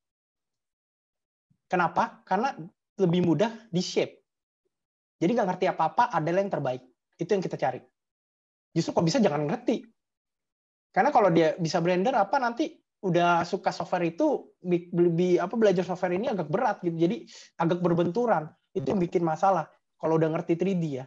[1.66, 2.22] Kenapa?
[2.22, 2.55] Karena
[2.99, 4.22] lebih mudah di shape.
[5.18, 6.83] Jadi nggak ngerti apa apa adalah yang terbaik.
[7.18, 7.83] Itu yang kita cari.
[8.75, 9.83] Justru kok bisa jangan ngerti.
[10.95, 12.70] Karena kalau dia bisa blender apa nanti
[13.05, 14.48] udah suka software itu
[14.96, 16.96] lebih apa belajar software ini agak berat gitu.
[16.96, 17.28] Jadi
[17.61, 18.48] agak berbenturan.
[18.72, 19.68] Itu yang bikin masalah
[20.00, 21.07] kalau udah ngerti 3D ya.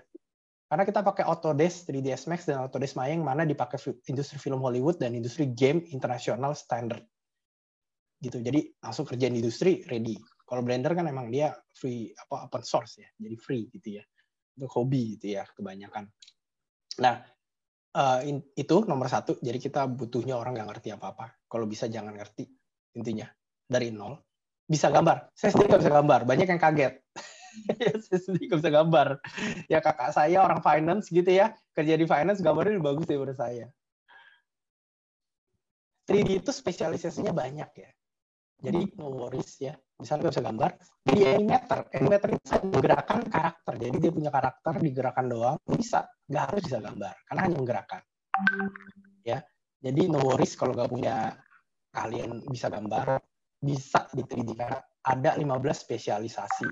[0.67, 3.79] Karena kita pakai Autodesk 3ds Max dan Autodesk Maya yang mana dipakai
[4.11, 7.01] industri film Hollywood dan industri game internasional standard.
[8.19, 8.43] Gitu.
[8.43, 10.19] Jadi langsung kerjaan industri ready.
[10.43, 13.07] Kalau Blender kan emang dia free apa open source ya.
[13.15, 14.03] Jadi free gitu ya.
[14.59, 16.03] Untuk hobi gitu ya kebanyakan.
[16.99, 17.15] Nah,
[17.95, 18.19] uh,
[18.57, 19.39] itu nomor satu.
[19.39, 21.36] Jadi kita butuhnya orang nggak ngerti apa-apa.
[21.47, 22.47] Kalau bisa jangan ngerti
[22.99, 23.27] intinya
[23.67, 24.19] dari nol.
[24.67, 25.31] Bisa gambar.
[25.31, 26.19] Saya sendiri nggak bisa gambar.
[26.27, 26.93] Banyak yang kaget.
[27.81, 29.07] ya saya sendiri nggak bisa gambar.
[29.71, 33.71] Ya kakak saya orang finance gitu ya, kerja di finance gambarnya lebih bagus daripada saya.
[36.07, 37.91] 3D itu spesialisasinya banyak ya.
[38.57, 39.75] Jadi no worries ya.
[39.97, 40.71] Misalnya bisa gambar,
[41.09, 41.89] jadi animator.
[41.89, 43.73] Animator itu menggerakkan karakter.
[43.81, 46.05] Jadi dia punya karakter digerakkan doang, bisa.
[46.29, 48.01] Nggak harus bisa gambar, karena hanya menggerakkan.
[49.78, 51.38] Jadi no worries kalau nggak punya
[51.93, 53.21] kalian bisa gambar,
[53.61, 56.67] bisa di 3D karena ada 15 spesialisasi.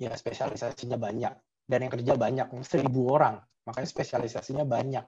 [0.00, 1.32] Ya spesialisasinya banyak.
[1.64, 3.40] Dan yang kerja banyak seribu orang.
[3.64, 5.04] Makanya spesialisasinya banyak.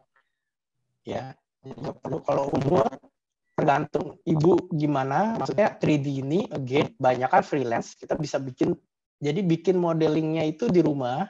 [1.05, 2.25] Ya jadi perlu.
[2.25, 2.89] Kalau umur
[3.57, 5.37] tergantung ibu gimana.
[5.41, 7.97] Maksudnya 3D ini again banyak kan freelance.
[7.97, 8.73] Kita bisa bikin
[9.17, 11.29] jadi bikin modelingnya itu di rumah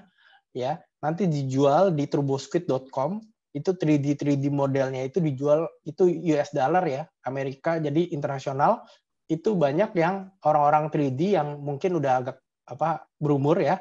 [0.55, 0.79] ya.
[1.03, 3.23] Nanti dijual di turbosquid.com
[3.57, 6.05] itu 3D 3D modelnya itu dijual itu
[6.37, 8.85] US dollar ya Amerika jadi internasional
[9.27, 12.37] itu banyak yang orang-orang 3D yang mungkin udah agak
[12.69, 13.81] apa berumur ya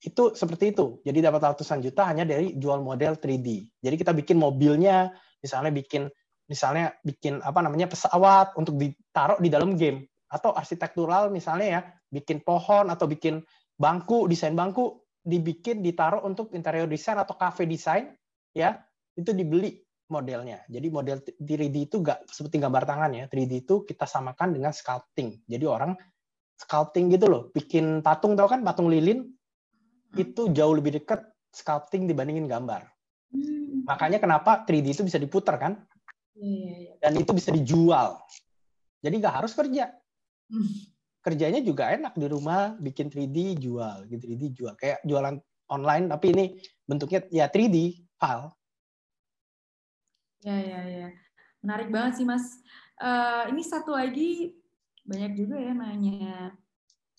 [0.00, 1.04] itu seperti itu.
[1.04, 3.48] Jadi dapat ratusan juta hanya dari jual model 3D.
[3.84, 5.12] Jadi kita bikin mobilnya,
[5.44, 6.08] misalnya bikin
[6.50, 12.40] misalnya bikin apa namanya pesawat untuk ditaruh di dalam game atau arsitektural misalnya ya, bikin
[12.40, 13.44] pohon atau bikin
[13.76, 18.08] bangku, desain bangku dibikin ditaruh untuk interior design atau cafe design
[18.56, 18.80] ya,
[19.20, 19.76] itu dibeli
[20.10, 20.66] modelnya.
[20.66, 23.24] Jadi model 3D itu enggak seperti gambar tangan ya.
[23.30, 25.46] 3D itu kita samakan dengan sculpting.
[25.46, 25.94] Jadi orang
[26.58, 27.42] sculpting gitu loh.
[27.54, 30.18] Bikin patung tau kan patung lilin hmm.
[30.18, 31.22] itu jauh lebih dekat
[31.54, 32.84] sculpting dibandingin gambar.
[33.30, 33.86] Hmm.
[33.86, 35.78] Makanya kenapa 3D itu bisa diputar kan?
[36.34, 36.94] Yeah, yeah.
[36.98, 38.18] Dan itu bisa dijual.
[39.00, 39.94] Jadi nggak harus kerja.
[40.50, 40.68] Hmm.
[41.20, 44.72] Kerjanya juga enak di rumah, bikin 3D jual, gitu 3D jual.
[44.80, 45.36] Kayak jualan
[45.68, 46.44] online tapi ini
[46.88, 48.50] bentuknya ya 3D file.
[50.40, 51.08] Ya ya ya.
[51.60, 52.60] Menarik banget sih Mas.
[53.00, 54.56] Uh, ini satu lagi
[55.04, 56.56] banyak juga ya nanya.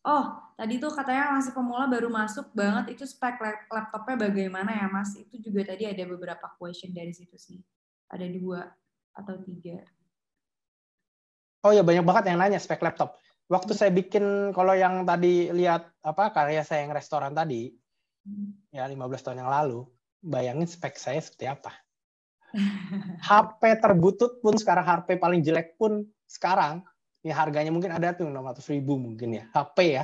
[0.01, 3.37] Oh, tadi tuh katanya masih pemula baru masuk banget itu spek
[3.69, 5.13] laptopnya bagaimana ya Mas?
[5.13, 7.61] Itu juga tadi ada beberapa question dari situ sih.
[8.09, 8.65] Ada dua
[9.13, 9.85] atau tiga.
[11.61, 13.21] Oh ya banyak banget yang nanya spek laptop.
[13.45, 17.69] Waktu saya bikin kalau yang tadi lihat apa karya saya yang restoran tadi,
[18.25, 18.73] hmm.
[18.73, 19.85] ya 15 tahun yang lalu,
[20.23, 21.69] bayangin spek saya seperti apa.
[23.27, 26.83] HP terbutut pun sekarang HP paling jelek pun sekarang
[27.21, 30.03] ya harganya mungkin ada tuh 600 ribu mungkin ya HP ya.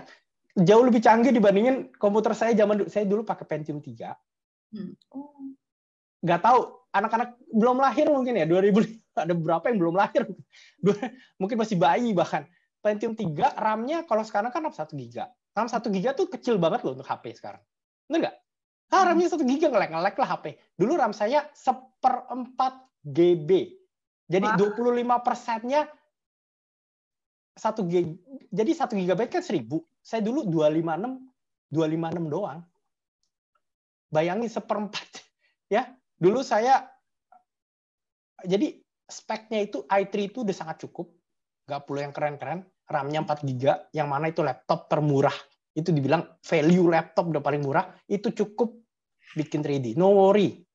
[0.58, 4.10] Jauh lebih canggih dibandingin komputer saya zaman dulu saya dulu pakai Pentium 3
[4.74, 4.91] hmm.
[5.14, 5.54] oh.
[6.26, 8.74] nggak tahu anak-anak belum lahir mungkin ya 2000
[9.18, 10.30] ada berapa yang belum lahir?
[11.41, 12.45] Mungkin masih bayi bahkan.
[12.78, 15.34] Pentium 3 RAM-nya kalau sekarang kan 1 giga.
[15.58, 17.62] RAM 1 giga tuh kecil banget loh untuk HP sekarang.
[18.06, 18.36] Benar nggak
[18.93, 20.45] ah RAM-nya 1 giga ngelek-ngelek lah HP
[20.79, 23.77] dulu RAM saya seperempat GB
[24.27, 24.59] jadi Wah.
[24.59, 25.88] 25 persennya
[27.57, 28.13] satu gig
[28.53, 29.83] jadi satu gigabyte kan seribu.
[29.99, 31.19] Saya dulu dua lima enam
[31.67, 32.59] dua lima enam doang.
[34.13, 35.25] Bayangin seperempat
[35.73, 35.89] ya.
[36.15, 36.85] Dulu saya
[38.45, 38.77] jadi
[39.09, 41.11] speknya itu i3 itu udah sangat cukup.
[41.67, 42.61] Nggak perlu yang keren-keren.
[42.88, 45.35] RAM-nya 4 giga yang mana itu laptop termurah
[45.78, 48.73] itu dibilang value laptop udah paling murah itu cukup
[49.38, 50.67] bikin 3D no worry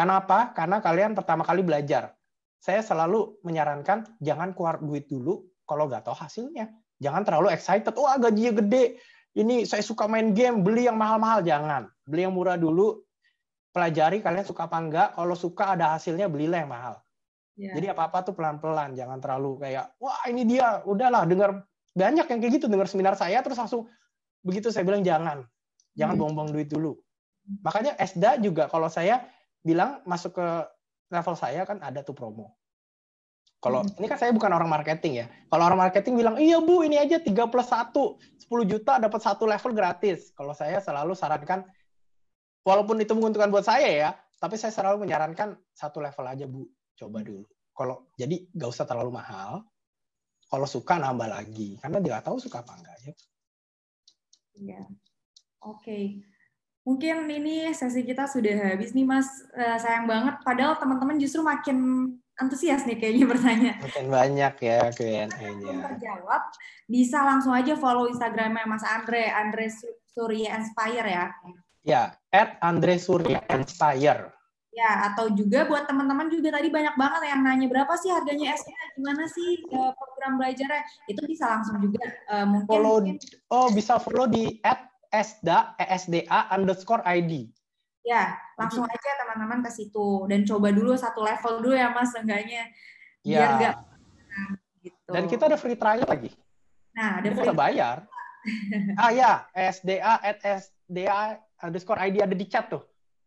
[0.00, 0.54] Kenapa?
[0.54, 2.14] Karena kalian pertama kali belajar.
[2.60, 6.72] Saya selalu menyarankan jangan keluar duit dulu kalau nggak tahu hasilnya.
[7.00, 9.00] Jangan terlalu excited, wah gajinya gede,
[9.36, 11.40] ini saya suka main game, beli yang mahal-mahal.
[11.40, 11.88] Jangan.
[12.04, 13.00] Beli yang murah dulu,
[13.72, 15.08] pelajari kalian suka apa enggak.
[15.16, 16.94] Kalau suka ada hasilnya, belilah yang mahal.
[17.56, 17.76] Yeah.
[17.76, 22.52] Jadi apa-apa tuh pelan-pelan, jangan terlalu kayak, wah ini dia, udahlah dengar banyak yang kayak
[22.60, 23.88] gitu, dengar seminar saya terus langsung
[24.40, 25.44] begitu saya bilang jangan,
[25.96, 26.20] jangan hmm.
[26.20, 26.96] buang-buang duit dulu.
[27.64, 29.26] Makanya Esda juga kalau saya
[29.60, 30.46] bilang masuk ke
[31.10, 32.56] level saya kan ada tuh promo.
[33.60, 34.00] Kalau hmm.
[34.00, 35.26] ini kan saya bukan orang marketing ya.
[35.52, 37.92] Kalau orang marketing bilang, iya bu ini aja 3 plus 1,
[38.48, 40.32] 10 juta dapat satu level gratis.
[40.32, 41.68] Kalau saya selalu sarankan,
[42.64, 44.10] walaupun itu menguntungkan buat saya ya,
[44.40, 46.64] tapi saya selalu menyarankan satu level aja bu,
[46.96, 47.44] coba dulu.
[47.76, 49.60] Kalau jadi nggak usah terlalu mahal.
[50.50, 53.12] Kalau suka nambah lagi, karena dia tahu suka apa enggak ya.
[54.56, 54.82] Iya.
[55.62, 55.82] Oke.
[55.82, 56.04] Okay.
[56.80, 59.28] Mungkin ini sesi kita sudah habis nih Mas.
[59.52, 60.40] Uh, sayang banget.
[60.40, 62.08] Padahal teman-teman justru makin
[62.40, 63.72] antusias nih kayaknya bertanya.
[63.84, 65.74] Makin banyak ya Q&A-nya.
[65.92, 66.42] terjawab,
[66.88, 69.68] bisa langsung aja follow Instagramnya Mas Andre, Andre
[70.08, 71.26] Surya Inspire ya.
[71.84, 74.39] Ya, at Andre Surya Inspire.
[74.70, 78.84] Ya, atau juga buat teman-teman juga tadi banyak banget yang nanya berapa sih harganya SDA,
[78.94, 80.86] gimana sih uh, program belajarnya?
[81.10, 83.18] Itu bisa langsung juga uh, mungkin, follow, mungkin.
[83.50, 84.62] Oh, bisa follow di
[85.10, 87.50] SDA, ESDA underscore ID.
[88.06, 92.70] Ya, langsung aja teman-teman ke situ dan coba dulu satu level dulu ya Mas, enggaknya
[93.20, 93.72] biar ya.
[93.74, 93.76] Gak,
[94.30, 94.50] nah,
[94.80, 95.10] gitu.
[95.12, 96.30] Dan kita ada free trial lagi.
[96.96, 97.96] Nah, ada free bisa bayar.
[99.02, 102.80] ah ya, SDA at SDA underscore ID ada di chat tuh.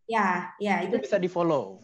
[0.03, 1.79] Ya, ya itu, itu bisa di follow.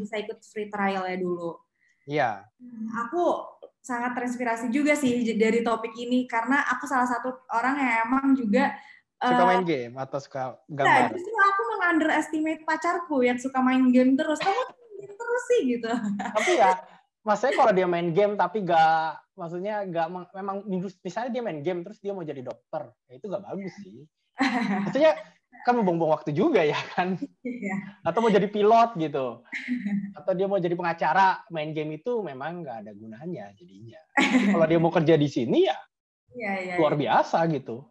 [0.00, 1.60] Bisa ikut free trial ya dulu.
[2.08, 2.30] Iya.
[2.56, 3.44] Hmm, aku
[3.84, 8.76] sangat terinspirasi juga sih dari topik ini karena aku salah satu orang yang emang juga
[9.18, 11.08] suka main uh, game atau suka gambar.
[11.08, 14.38] Nah, justru aku mengunderestimate pacarku yang suka main game terus.
[14.40, 14.62] Kamu
[14.98, 15.90] game terus sih gitu.
[16.20, 16.70] Tapi ya,
[17.24, 20.64] maksudnya kalau dia main game tapi gak maksudnya gak memang
[21.04, 24.06] misalnya dia main game terus dia mau jadi dokter, ya itu gak bagus sih.
[24.86, 25.12] Maksudnya
[25.64, 27.18] kan membuang-buang waktu juga ya kan.
[27.42, 28.02] Iya.
[28.04, 29.42] atau mau jadi pilot gitu.
[30.14, 34.00] Atau dia mau jadi pengacara main game itu memang nggak ada gunanya jadinya.
[34.54, 35.76] Kalau dia mau kerja di sini ya,
[36.34, 37.08] ya, ya luar ya.
[37.08, 37.84] biasa gitu.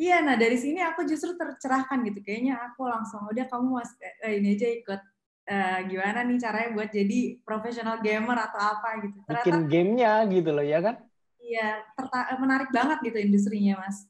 [0.00, 2.24] Iya nah dari sini aku justru tercerahkan gitu.
[2.24, 5.02] Kayaknya aku langsung udah kamu mas eh, ini aja ikut.
[5.50, 9.18] Uh, gimana nih caranya buat jadi profesional gamer atau apa gitu.
[9.26, 11.02] Ternyata, bikin gamenya gitu loh ya kan?
[11.42, 11.82] Iya
[12.38, 14.06] menarik banget gitu industrinya mas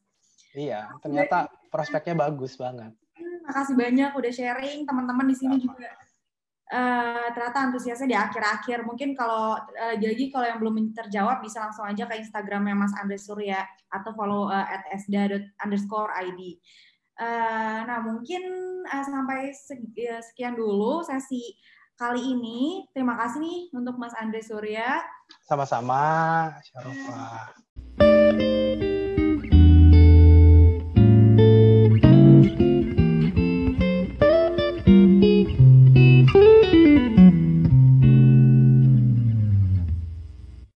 [0.54, 2.90] Iya, ternyata prospeknya bagus banget.
[3.14, 5.90] Hmm, makasih banyak udah sharing teman-teman di sini juga.
[6.70, 8.86] Uh, ternyata antusiasnya di akhir-akhir.
[8.86, 13.18] Mungkin kalau uh, lagi kalau yang belum terjawab bisa langsung aja ke Instagramnya Mas Andre
[13.18, 15.26] Surya atau follow uh, at sda
[15.66, 16.62] underscore id.
[17.18, 18.42] Uh, nah mungkin
[18.86, 19.50] uh, sampai
[20.30, 21.58] sekian dulu sesi
[21.98, 22.86] kali ini.
[22.94, 25.02] Terima kasih nih untuk Mas Andre Surya.
[25.44, 27.50] Sama-sama, Syarofah.